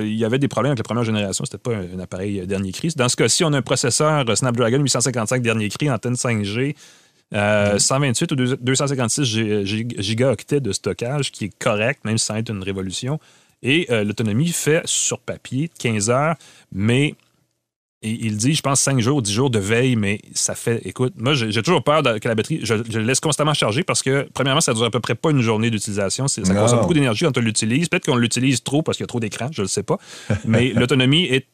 [0.02, 1.44] il y avait des problèmes avec la première génération.
[1.44, 2.92] C'était pas un, appareil dernier cri.
[2.96, 6.74] Dans ce cas-ci, on a un processeur Snapdragon 855 dernier cri, antenne 5G.
[7.32, 9.24] 128 ou 256
[10.00, 13.20] gigaoctets de stockage, qui est correct, même sans être une révolution.
[13.62, 16.34] Et euh, l'autonomie fait sur papier 15 heures,
[16.72, 17.14] mais
[18.02, 20.80] il dit, je pense, 5 jours, 10 jours de veille, mais ça fait.
[20.86, 22.60] Écoute, moi, j'ai toujours peur que la batterie.
[22.62, 25.42] Je, je, laisse constamment charger parce que, premièrement, ça dure à peu près pas une
[25.42, 26.26] journée d'utilisation.
[26.26, 27.90] Ça consomme beaucoup d'énergie quand on l'utilise.
[27.90, 29.98] Peut-être qu'on l'utilise trop parce qu'il y a trop d'écran, je ne le sais pas.
[30.46, 31.46] Mais l'autonomie est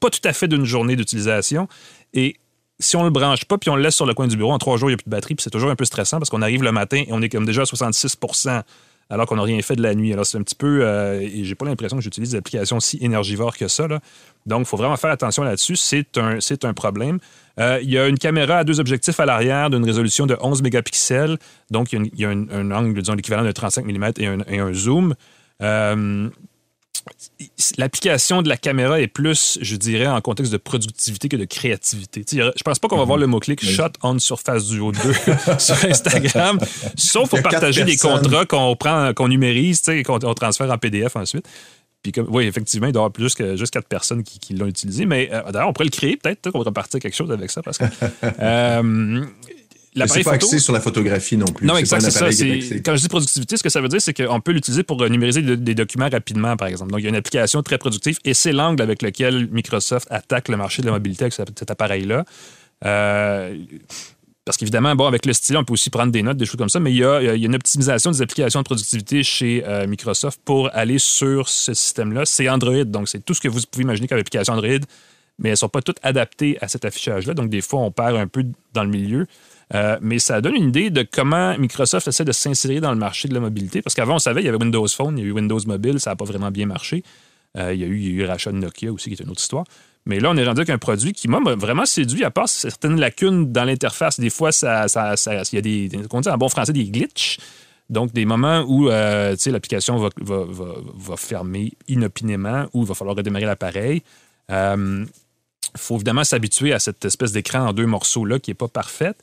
[0.00, 1.66] pas tout à fait d'une journée d'utilisation.
[2.12, 2.36] Et
[2.78, 4.58] si on le branche pas puis on le laisse sur le coin du bureau, en
[4.58, 6.28] trois jours, il n'y a plus de batterie, puis c'est toujours un peu stressant parce
[6.28, 8.18] qu'on arrive le matin et on est comme déjà à 66
[9.10, 10.12] alors qu'on n'a rien fait de la nuit.
[10.12, 10.80] Alors, c'est un petit peu.
[10.82, 13.86] Euh, et j'ai pas l'impression que j'utilise des applications si énergivores que ça.
[14.46, 15.76] Donc, il faut vraiment faire attention là-dessus.
[15.76, 17.18] C'est un, problème.
[17.60, 20.62] Euh, il y a une caméra à deux objectifs à l'arrière d'une résolution de 11
[20.62, 21.38] mégapixels.
[21.70, 24.72] Donc, il y a, un, angle, disons, l'équivalent de 35 mm et un, et un
[24.72, 25.14] zoom.
[25.62, 26.28] Euh,
[27.78, 32.24] l'application de la caméra est plus, je dirais, en contexte de productivité que de créativité.
[32.30, 34.98] je pense pas qu'on va voir le mot-clic shot on surface du haut 2
[35.58, 36.58] sur Instagram,
[36.96, 41.46] sauf pour partager des contrats qu'on prend, qu'on numérise, qu'on transfère en PDF ensuite.
[42.04, 44.66] Puis comme, oui, effectivement, il doit y avoir plus que juste quatre personnes qui, l'ont
[44.66, 45.06] utilisé.
[45.06, 47.62] Mais euh, d'ailleurs, on pourrait le créer peut-être, qu'on va repartir quelque chose avec ça.
[47.62, 47.84] Parce que
[48.40, 49.24] euh,
[49.94, 51.66] L'appareil pas axé sur la photographie non plus.
[51.66, 52.26] Non, exact, c'est ça.
[52.26, 55.08] Quand je dis productivité, ce que ça veut dire, c'est qu'on peut l'utiliser pour euh,
[55.08, 56.90] numériser des documents rapidement, par exemple.
[56.90, 60.48] Donc, il y a une application très productive et c'est l'angle avec lequel Microsoft attaque
[60.48, 62.24] le marché de la mobilité avec cet appareil-là.
[62.84, 63.56] Euh,
[64.44, 66.68] parce qu'évidemment, bon, avec le stylet, on peut aussi prendre des notes, des choses comme
[66.68, 70.68] ça, mais il y a, une optimisation des applications de productivité chez euh, Microsoft pour
[70.74, 72.26] aller sur ce système-là.
[72.26, 74.68] C'est Android, donc c'est tout ce que vous pouvez imaginer comme application Android,
[75.38, 77.32] mais elles ne sont pas toutes adaptées à cet affichage-là.
[77.32, 79.26] Donc, des fois, on perd un peu dans le milieu.
[79.72, 83.28] Euh, mais ça donne une idée de comment Microsoft essaie de s'insérer dans le marché
[83.28, 83.82] de la mobilité.
[83.82, 86.00] Parce qu'avant, on savait, il y avait Windows Phone, il y a eu Windows Mobile,
[86.00, 87.02] ça n'a pas vraiment bien marché.
[87.56, 89.24] Euh, il, y a eu, il y a eu rachat de Nokia aussi, qui est
[89.24, 89.64] une autre histoire.
[90.06, 93.00] Mais là, on est rendu avec un produit qui, m'a vraiment séduit, à part certaines
[93.00, 94.20] lacunes dans l'interface.
[94.20, 95.14] Des fois, ça, ça,
[95.52, 97.38] il y a des, on dit en bon français, des glitches.
[97.90, 103.16] Donc, des moments où euh, l'application va, va, va, fermer inopinément ou il va falloir
[103.16, 104.02] redémarrer l'appareil.
[104.50, 105.06] Il
[105.76, 109.16] faut évidemment s'habituer à cette espèce d'écran en deux morceaux-là qui n'est pas parfaite.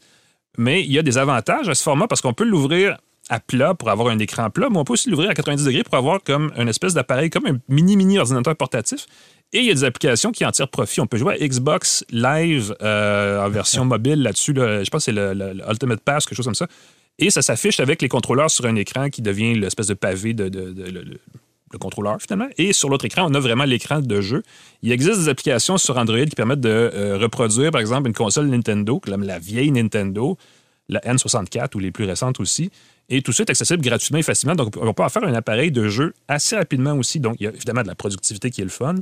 [0.58, 2.98] Mais il y a des avantages à ce format parce qu'on peut l'ouvrir
[3.30, 5.84] à plat pour avoir un écran plat, mais on peut aussi l'ouvrir à 90 degrés
[5.84, 9.06] pour avoir comme une espèce d'appareil, comme un mini-mini ordinateur portatif.
[9.54, 11.02] Et il y a des applications qui en tirent profit.
[11.02, 14.54] On peut jouer à Xbox Live euh, en version mobile là-dessus.
[14.56, 16.68] je pense que c'est le, Ultimate Pass, quelque chose comme ça.
[17.20, 20.50] Et ça s'affiche avec les contrôleurs sur un écran qui devient l'espèce de pavé de,
[21.74, 22.48] le contrôleur finalement.
[22.58, 24.44] Et sur l'autre écran, on a vraiment l'écran de jeu.
[24.82, 28.48] Il existe des applications sur Android qui permettent de euh, reproduire, par exemple, une console
[28.48, 30.38] Nintendo, comme la vieille Nintendo,
[30.90, 32.72] la N64 ou les plus récentes aussi.
[33.10, 34.56] Et tout ça est accessible gratuitement et facilement.
[34.56, 37.20] Donc, on peut en faire un appareil de jeu assez rapidement aussi.
[37.20, 38.96] Donc, il y a évidemment de la productivité qui est le fun.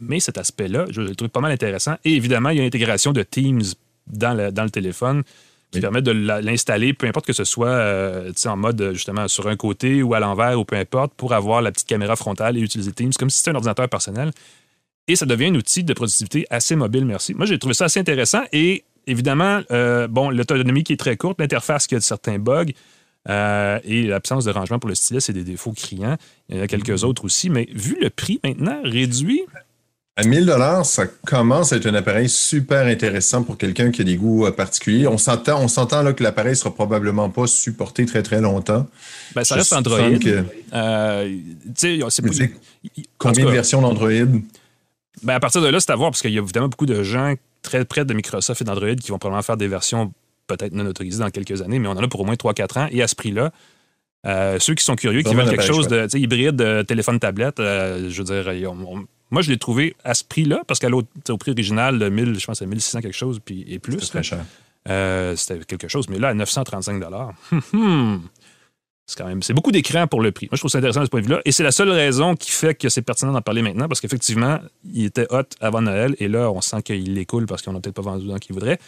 [0.00, 1.96] Mais cet aspect-là, je le trouve pas mal intéressant.
[2.04, 3.62] Et évidemment, il y a l'intégration de Teams
[4.06, 5.22] dans le, dans le téléphone
[5.70, 9.56] qui permet de l'installer, peu importe que ce soit euh, en mode justement sur un
[9.56, 12.92] côté ou à l'envers ou peu importe, pour avoir la petite caméra frontale et utiliser
[12.92, 14.32] Teams comme si c'était un ordinateur personnel.
[15.06, 17.34] Et ça devient un outil de productivité assez mobile, merci.
[17.34, 21.40] Moi, j'ai trouvé ça assez intéressant et évidemment, euh, bon, l'autonomie qui est très courte,
[21.40, 22.72] l'interface qui a certains bugs.
[23.28, 26.16] Euh, et l'absence de rangement pour le stylet, c'est des défauts criants.
[26.48, 27.04] Il y en a quelques mm-hmm.
[27.04, 29.42] autres aussi, mais vu le prix maintenant réduit,
[30.20, 34.04] à 1000 dollars, ça commence à être un appareil super intéressant pour quelqu'un qui a
[34.04, 35.06] des goûts euh, particuliers.
[35.06, 38.86] On s'entend, on s'entend là que l'appareil sera probablement pas supporté très très longtemps.
[39.34, 39.98] Ben, ça reste Android.
[40.74, 41.38] Euh,
[43.16, 44.10] combien de versions d'Android?
[45.22, 47.02] Ben, à partir de là, c'est à voir parce qu'il y a évidemment beaucoup de
[47.02, 50.12] gens très près de Microsoft et d'Android qui vont probablement faire des versions
[50.46, 52.88] peut-être non autorisées dans quelques années, mais on en a pour au moins 3-4 ans.
[52.90, 53.52] Et à ce prix-là,
[54.26, 58.52] euh, ceux qui sont curieux, qui veulent quelque chose de hybride, téléphone-tablette, je veux dire,
[59.30, 62.38] moi, je l'ai trouvé à ce prix-là, parce qu'à l'autre, au prix original de 1000,
[62.38, 64.00] je pense c'est 1600 quelque chose, puis et plus.
[64.00, 64.44] C'était très cher.
[64.88, 67.02] Euh, c'était quelque chose, mais là, à 935
[67.52, 68.22] hum, hum.
[69.06, 70.46] c'est quand même, c'est beaucoup d'écran pour le prix.
[70.46, 71.42] Moi, je trouve ça intéressant de ce point de vue-là.
[71.44, 74.58] Et c'est la seule raison qui fait que c'est pertinent d'en parler maintenant, parce qu'effectivement,
[74.84, 77.96] il était hot avant Noël, et là, on sent qu'il l'écoule parce qu'on n'a peut-être
[77.96, 78.78] pas vendu dans qu'il voudrait.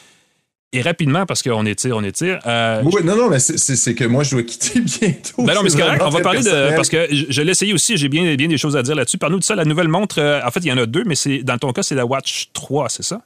[0.75, 2.39] Et rapidement, parce qu'on étire, on étire.
[2.47, 5.45] Euh, oui, non, non, mais c'est que moi, je dois quitter bientôt.
[5.45, 6.03] Ben non, mais c'est correct.
[6.03, 6.75] On va parler de.
[6.75, 9.19] Parce que je, l'ai essayé aussi, j'ai bien, bien des choses à dire là-dessus.
[9.19, 10.19] Parle-nous de ça, la nouvelle montre.
[10.19, 12.49] Euh, en fait, il y en a deux, mais dans ton cas, c'est la Watch
[12.55, 13.21] 3, c'est ça?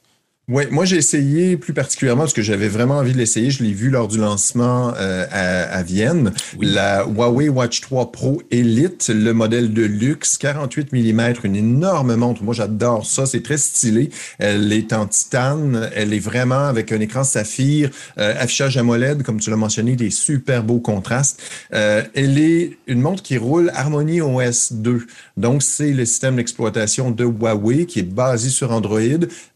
[0.49, 3.51] Oui, moi j'ai essayé plus particulièrement parce que j'avais vraiment envie de l'essayer.
[3.51, 6.31] Je l'ai vu lors du lancement euh, à, Vienne.
[6.61, 12.43] La Huawei Watch 3 Pro Elite, le modèle de luxe, 48 mm, une énorme montre.
[12.43, 14.09] Moi j'adore ça, c'est très stylé.
[14.39, 19.41] Elle est en titane, elle est vraiment avec un écran saphir, euh, affichage AMOLED, comme
[19.41, 21.41] tu l'as mentionné, des super beaux contrastes.
[21.73, 25.07] Euh, elle est une montre qui roule Harmony OS 2.
[25.35, 29.01] Donc c'est le système d'exploitation de Huawei qui est basé sur Android,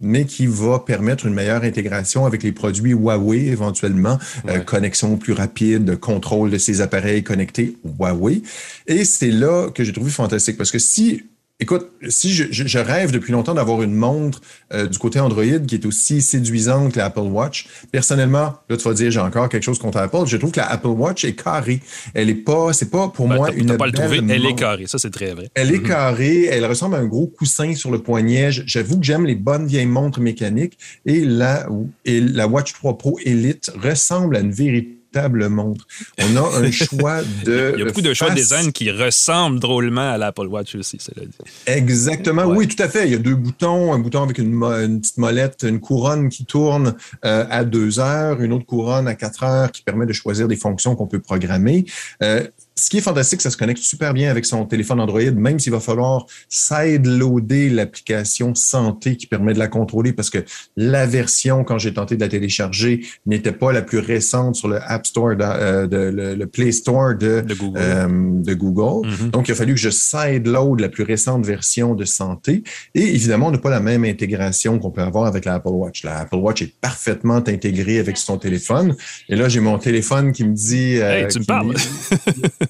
[0.01, 4.17] mais qui va permettre une meilleure intégration avec les produits Huawei éventuellement,
[4.47, 8.41] euh, connexion plus rapide, contrôle de ces appareils connectés Huawei.
[8.87, 11.23] Et c'est là que j'ai trouvé fantastique parce que si
[11.61, 14.41] Écoute, si je, rêve depuis longtemps d'avoir une montre
[14.73, 18.95] euh, du côté Android qui est aussi séduisante que l'Apple Watch, personnellement, là tu vas
[18.95, 20.25] dire j'ai encore quelque chose contre Apple.
[20.25, 21.79] Je trouve que la Apple Watch est carrée.
[22.15, 23.77] Elle est pas, c'est pas pour ben, moi une.
[23.77, 24.21] pas le trouver.
[24.27, 25.49] Elle est carrée, ça c'est très vrai.
[25.53, 25.87] Elle est mhm.
[25.87, 26.45] carrée.
[26.45, 28.49] Elle ressemble à un gros coussin sur le poignet.
[28.51, 31.67] J'avoue que j'aime les bonnes vieilles montres mécaniques et la
[32.05, 35.00] et la Watch 3 Pro Elite ressemble à une véritable
[35.49, 35.85] montre.
[36.19, 37.73] On a un choix de.
[37.75, 40.97] Il y a beaucoup de choix de design qui ressemblent drôlement à l'Apple Watch aussi,
[40.99, 41.37] cela dit.
[41.65, 43.05] Exactement, oui, tout à fait.
[43.05, 44.59] Il y a deux boutons, un bouton avec une,
[44.99, 46.95] petite molette, une couronne qui tourne
[47.25, 50.55] euh, à deux heures, une autre couronne à quatre heures qui permet de choisir des
[50.55, 51.85] fonctions qu'on peut programmer.
[52.23, 55.59] Euh, ce qui est fantastique, ça se connecte super bien avec son téléphone Android, même
[55.59, 60.39] s'il va falloir sideloader l'application santé qui permet de la contrôler parce que
[60.77, 64.79] la version, quand j'ai tenté de la télécharger, n'était pas la plus récente sur le
[64.81, 65.97] App Store, euh, de,
[66.37, 67.79] le, Play Store de, Google.
[67.79, 69.29] Euh, mm-hmm.
[69.31, 72.63] Donc, il a fallu que je sideload la plus récente version de santé.
[72.95, 76.03] Et évidemment, on n'a pas la même intégration qu'on peut avoir avec l'Apple Watch.
[76.03, 78.95] La Apple Watch est parfaitement intégrée avec son téléphone.
[79.29, 80.97] Et là, j'ai mon téléphone qui me dit...
[80.99, 81.75] Euh, tu me parles?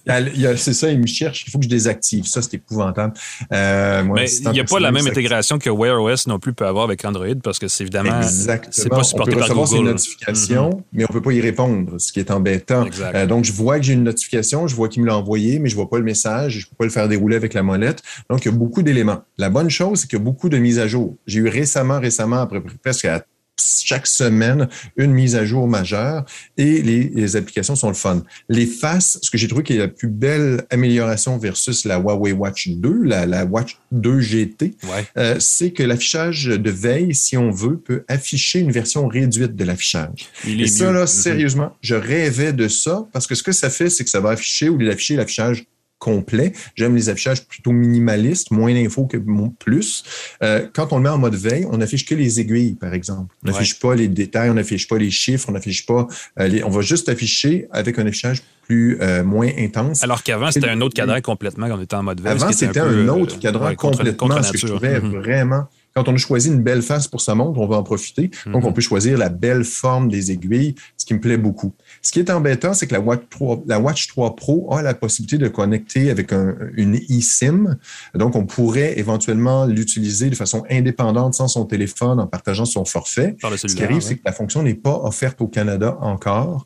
[0.58, 1.46] c'est ça, il me cherche.
[1.48, 2.26] Il faut que je désactive.
[2.26, 3.14] Ça, c'est épouvantable.
[3.52, 6.66] Euh, mais il n'y a pas la même intégration que Wear OS non plus peut
[6.66, 8.22] avoir avec Android parce que c'est évidemment.
[8.24, 10.84] C'est pas supporté on peut recevoir par notifications, mm-hmm.
[10.94, 12.86] mais on peut pas y répondre, ce qui est embêtant.
[13.14, 15.70] Euh, donc, je vois que j'ai une notification, je vois qu'il me l'a envoyé, mais
[15.70, 18.02] je vois pas le message, je peux pas le faire dérouler avec la molette.
[18.30, 19.22] Donc, il y a beaucoup d'éléments.
[19.38, 21.16] La bonne chose, c'est qu'il y a beaucoup de mises à jour.
[21.28, 23.24] J'ai eu récemment, récemment, après presque à
[23.60, 26.26] chaque semaine une mise à jour majeure
[26.58, 28.24] et les, applications sont le fun.
[28.50, 32.32] Les faces, ce que j'ai trouvé qui est la plus belle amélioration versus la Huawei
[32.32, 34.76] Watch 2, la, Watch 2 GT,
[35.18, 39.64] euh, c'est que l'affichage de veille, si on veut, peut afficher une version réduite de
[39.64, 40.30] l'affichage.
[40.46, 41.08] Et ça, là, mm-hmm.
[41.08, 44.32] sérieusement, je rêvais de ça parce que ce que ça fait, c'est que ça va
[44.32, 45.66] afficher ou afficher l'affichage
[46.02, 46.52] complet.
[46.76, 49.18] J'aime les affichages plutôt minimalistes, moins d'infos que
[49.60, 50.04] plus.
[50.42, 53.36] Euh, quand on le met en mode veille, on n'affiche que les aiguilles, par exemple.
[53.46, 56.08] On n'affiche pas les détails, on n'affiche pas les chiffres, on n'affiche pas
[56.40, 60.04] euh, les, on va juste afficher avec un affichage plus euh, moins intense.
[60.04, 62.34] Alors qu'avant, c'était un autre cadran complètement quand on était en mode veille.
[62.34, 65.20] Avant, c'était un, autre cadran complètement, ce que je trouvais mm-hmm.
[65.20, 68.32] vraiment quand on a choisi une belle face pour sa montre, on va en profiter.
[68.46, 68.74] Donc, on mhm.
[68.74, 71.74] peut choisir la belle forme des aiguilles, ce qui me plaît beaucoup.
[72.02, 74.94] Ce qui est embêtant, c'est que la Watch 3, la Watch 3 Pro a la
[74.94, 77.78] possibilité de connecter avec une eSIM.
[78.16, 83.36] Donc, on pourrait éventuellement l'utiliser de façon indépendante sans son téléphone en partageant son forfait.
[83.56, 86.66] Ce qui arrive, c'est que la fonction n'est pas offerte au Canada encore.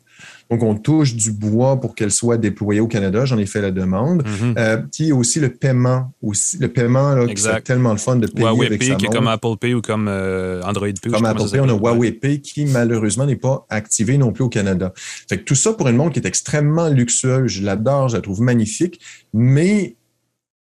[0.50, 3.24] Donc, on touche du bois pour qu'elle soit déployée au Canada.
[3.24, 4.24] J'en ai fait la demande.
[4.26, 4.54] Mm
[4.98, 6.12] il y a aussi le paiement.
[6.22, 9.06] Aussi, le paiement, là, qui c'est tellement le fun de payer Huawei avec Pay, qui
[9.06, 11.10] est comme Apple Pay ou comme euh, Android Pay.
[11.10, 14.48] Comme Apple Pay, on a Huawei Pay qui, malheureusement, n'est pas activé non plus au
[14.48, 14.92] Canada.
[14.96, 17.50] Fait que tout ça pour une montre qui est extrêmement luxueuse.
[17.50, 19.00] Je l'adore, je la trouve magnifique,
[19.32, 19.95] mais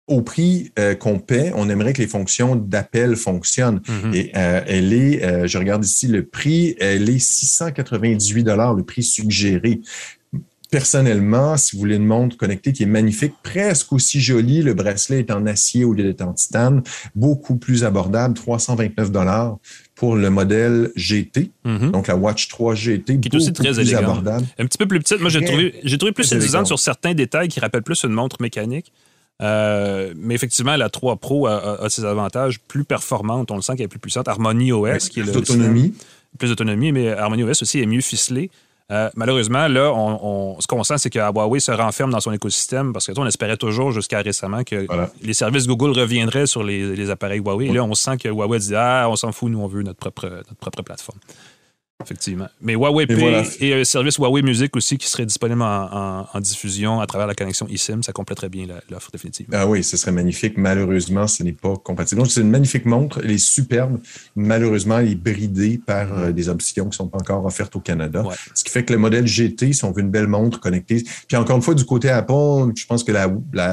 [0.08, 3.80] au prix euh, qu'on paie, on aimerait que les fonctions d'appel fonctionnent.
[3.80, 4.16] Mm-hmm.
[4.16, 8.84] Et euh, elle est, euh, je regarde ici le prix, elle est 698 dollars, le
[8.84, 9.82] prix suggéré.
[10.72, 15.20] Personnellement, si vous voulez une montre connectée qui est magnifique, presque aussi jolie, le bracelet
[15.20, 16.84] est en acier au lieu d'être en titane,
[17.16, 19.58] beaucoup plus abordable, 329 dollars
[19.96, 21.92] pour le modèle GT, mm-hmm.
[21.92, 24.46] donc la Watch 3 GT, qui est aussi très plus abordable.
[24.60, 25.22] Un petit peu plus petite.
[25.22, 28.38] Moi, j'ai trouvé, j'ai trouvé plus séduisante sur certains détails qui rappellent plus une montre
[28.42, 28.92] mécanique.
[29.42, 33.52] Euh, mais effectivement, la 3 Pro a, ses avantages plus performantes.
[33.52, 34.28] On le sent qu'elle est plus puissante.
[34.28, 35.94] Harmony OS, qui est plus d'autonomie.
[36.38, 38.50] Plus d'autonomie, mais Harmony OS aussi est mieux ficelé.
[38.92, 39.92] Euh, malheureusement, là,
[40.60, 43.58] ce qu'on sent, c'est que Huawei se renferme dans son écosystème parce que on espérait
[43.58, 44.86] toujours jusqu'à récemment que
[45.22, 47.68] les services Google reviendraient sur les, appareils Huawei.
[47.68, 50.00] Et là, on sent que Huawei dit Ah, on s'en fout, nous, on veut notre
[50.00, 51.20] propre, notre propre plateforme.
[52.04, 52.48] Effectivement.
[52.62, 57.08] Mais Huawei Pay et un service Huawei Music aussi qui serait disponible en, diffusion à
[57.08, 59.48] travers la connexion eSIM, ça compléterait bien l'offre définitive.
[59.54, 60.58] Ah oui, ce serait magnifique.
[60.58, 62.22] Malheureusement, ce n'est pas compatible.
[62.22, 63.22] Donc, c'est une magnifique montre.
[63.24, 64.00] Elle est superbe.
[64.36, 67.80] Malheureusement, elle est bridée par euh, des options qui ne sont pas encore offertes au
[67.80, 68.26] Canada.
[68.54, 71.38] Ce qui fait que le modèle GT, si on veut une belle montre connectée, puis
[71.38, 73.24] encore une fois, du côté Apple, je pense que la,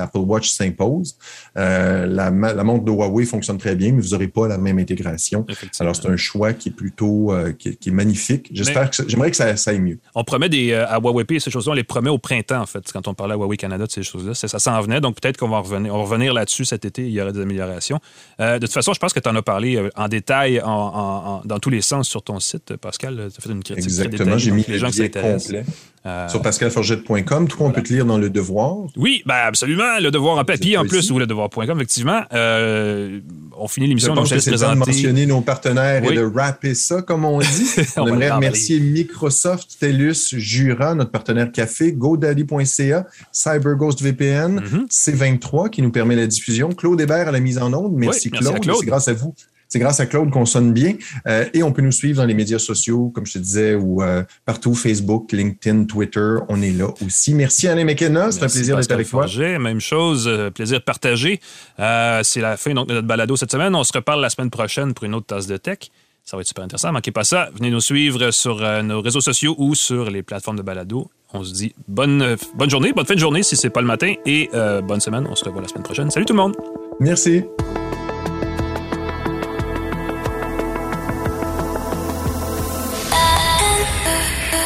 [0.02, 1.16] Apple Watch s'impose.
[1.58, 5.44] Euh, la, montre de Huawei fonctionne très bien, mais vous n'aurez pas la même intégration.
[5.80, 9.36] Alors, c'est un choix qui est plutôt euh, qui, est magnifique J'espère que j'aimerais que
[9.36, 9.98] ça, aille mieux.
[10.14, 12.66] On promet des, euh, à Huawei et ces choses-là, on les promet au printemps, en
[12.66, 14.34] fait, quand on parlait à Huawei Canada de ces choses-là.
[14.34, 17.32] Ça, s'en venait, donc peut-être qu'on va revenir, revenir là-dessus cet été, il y aura
[17.32, 18.00] des améliorations.
[18.40, 21.58] Euh, de toute façon, je pense que tu en as parlé euh, en détail dans
[21.60, 23.28] tous les sens sur ton site, Pascal.
[23.32, 23.84] Tu as fait une critique.
[23.84, 25.64] Exactement, j'ai mis les gens qui complet.
[26.04, 27.46] Euh, Sur pascalforgette.com.
[27.46, 28.78] Toi, on peut te lire dans Le Devoir.
[28.96, 30.00] Oui, ben absolument.
[30.00, 32.22] Le Devoir en papier en plus, ou le devoir.com, effectivement.
[32.32, 34.74] On finit l'émission, donc je laisse présenter.
[34.74, 37.70] de mentionner nos partenaires et de rapper ça, comme on dit.
[38.02, 44.86] on, aimerait remercier Microsoft, TELUS, Jura, notre partenaire café, GoDaddy.ca, CyberGhost VPN, mhm.
[44.90, 47.94] C23 qui nous permet la diffusion, Claude Hébert à la mise en onde.
[47.94, 48.60] Merci, Claude.
[48.60, 48.76] Claude.
[48.80, 49.34] C'est grâce à vous
[49.72, 50.96] c'est grâce à Claude qu'on sonne bien.
[51.26, 54.02] Euh, et on peut nous suivre dans les médias sociaux, comme je te disais, ou
[54.02, 56.36] euh, partout, Facebook, LinkedIn, Twitter.
[56.50, 57.32] On est là aussi.
[57.32, 58.30] Merci Alain McKenna.
[58.30, 59.26] C'est un plaisir d'être avec toi.
[59.58, 61.40] Même chose, euh, plaisir partagé.
[61.78, 63.74] c'est la fin donc, de notre balado cette semaine.
[63.74, 65.78] On se reparle la semaine prochaine pour une autre tasse de tech.
[66.24, 66.92] Ça va être super intéressant.
[66.92, 67.50] Manquez pas ça.
[67.54, 71.10] Venez nous suivre sur nos réseaux sociaux ou sur les plateformes de balado.
[71.34, 74.14] On se dit bonne, bonne journée, bonne fin de journée si c'est pas le matin
[74.24, 74.48] et
[74.84, 75.26] bonne semaine.
[75.28, 76.10] On se revoit la semaine prochaine.
[76.10, 76.56] Salut tout le monde.
[77.00, 77.42] Merci.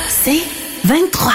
[0.09, 0.43] C'est
[0.85, 1.33] 23.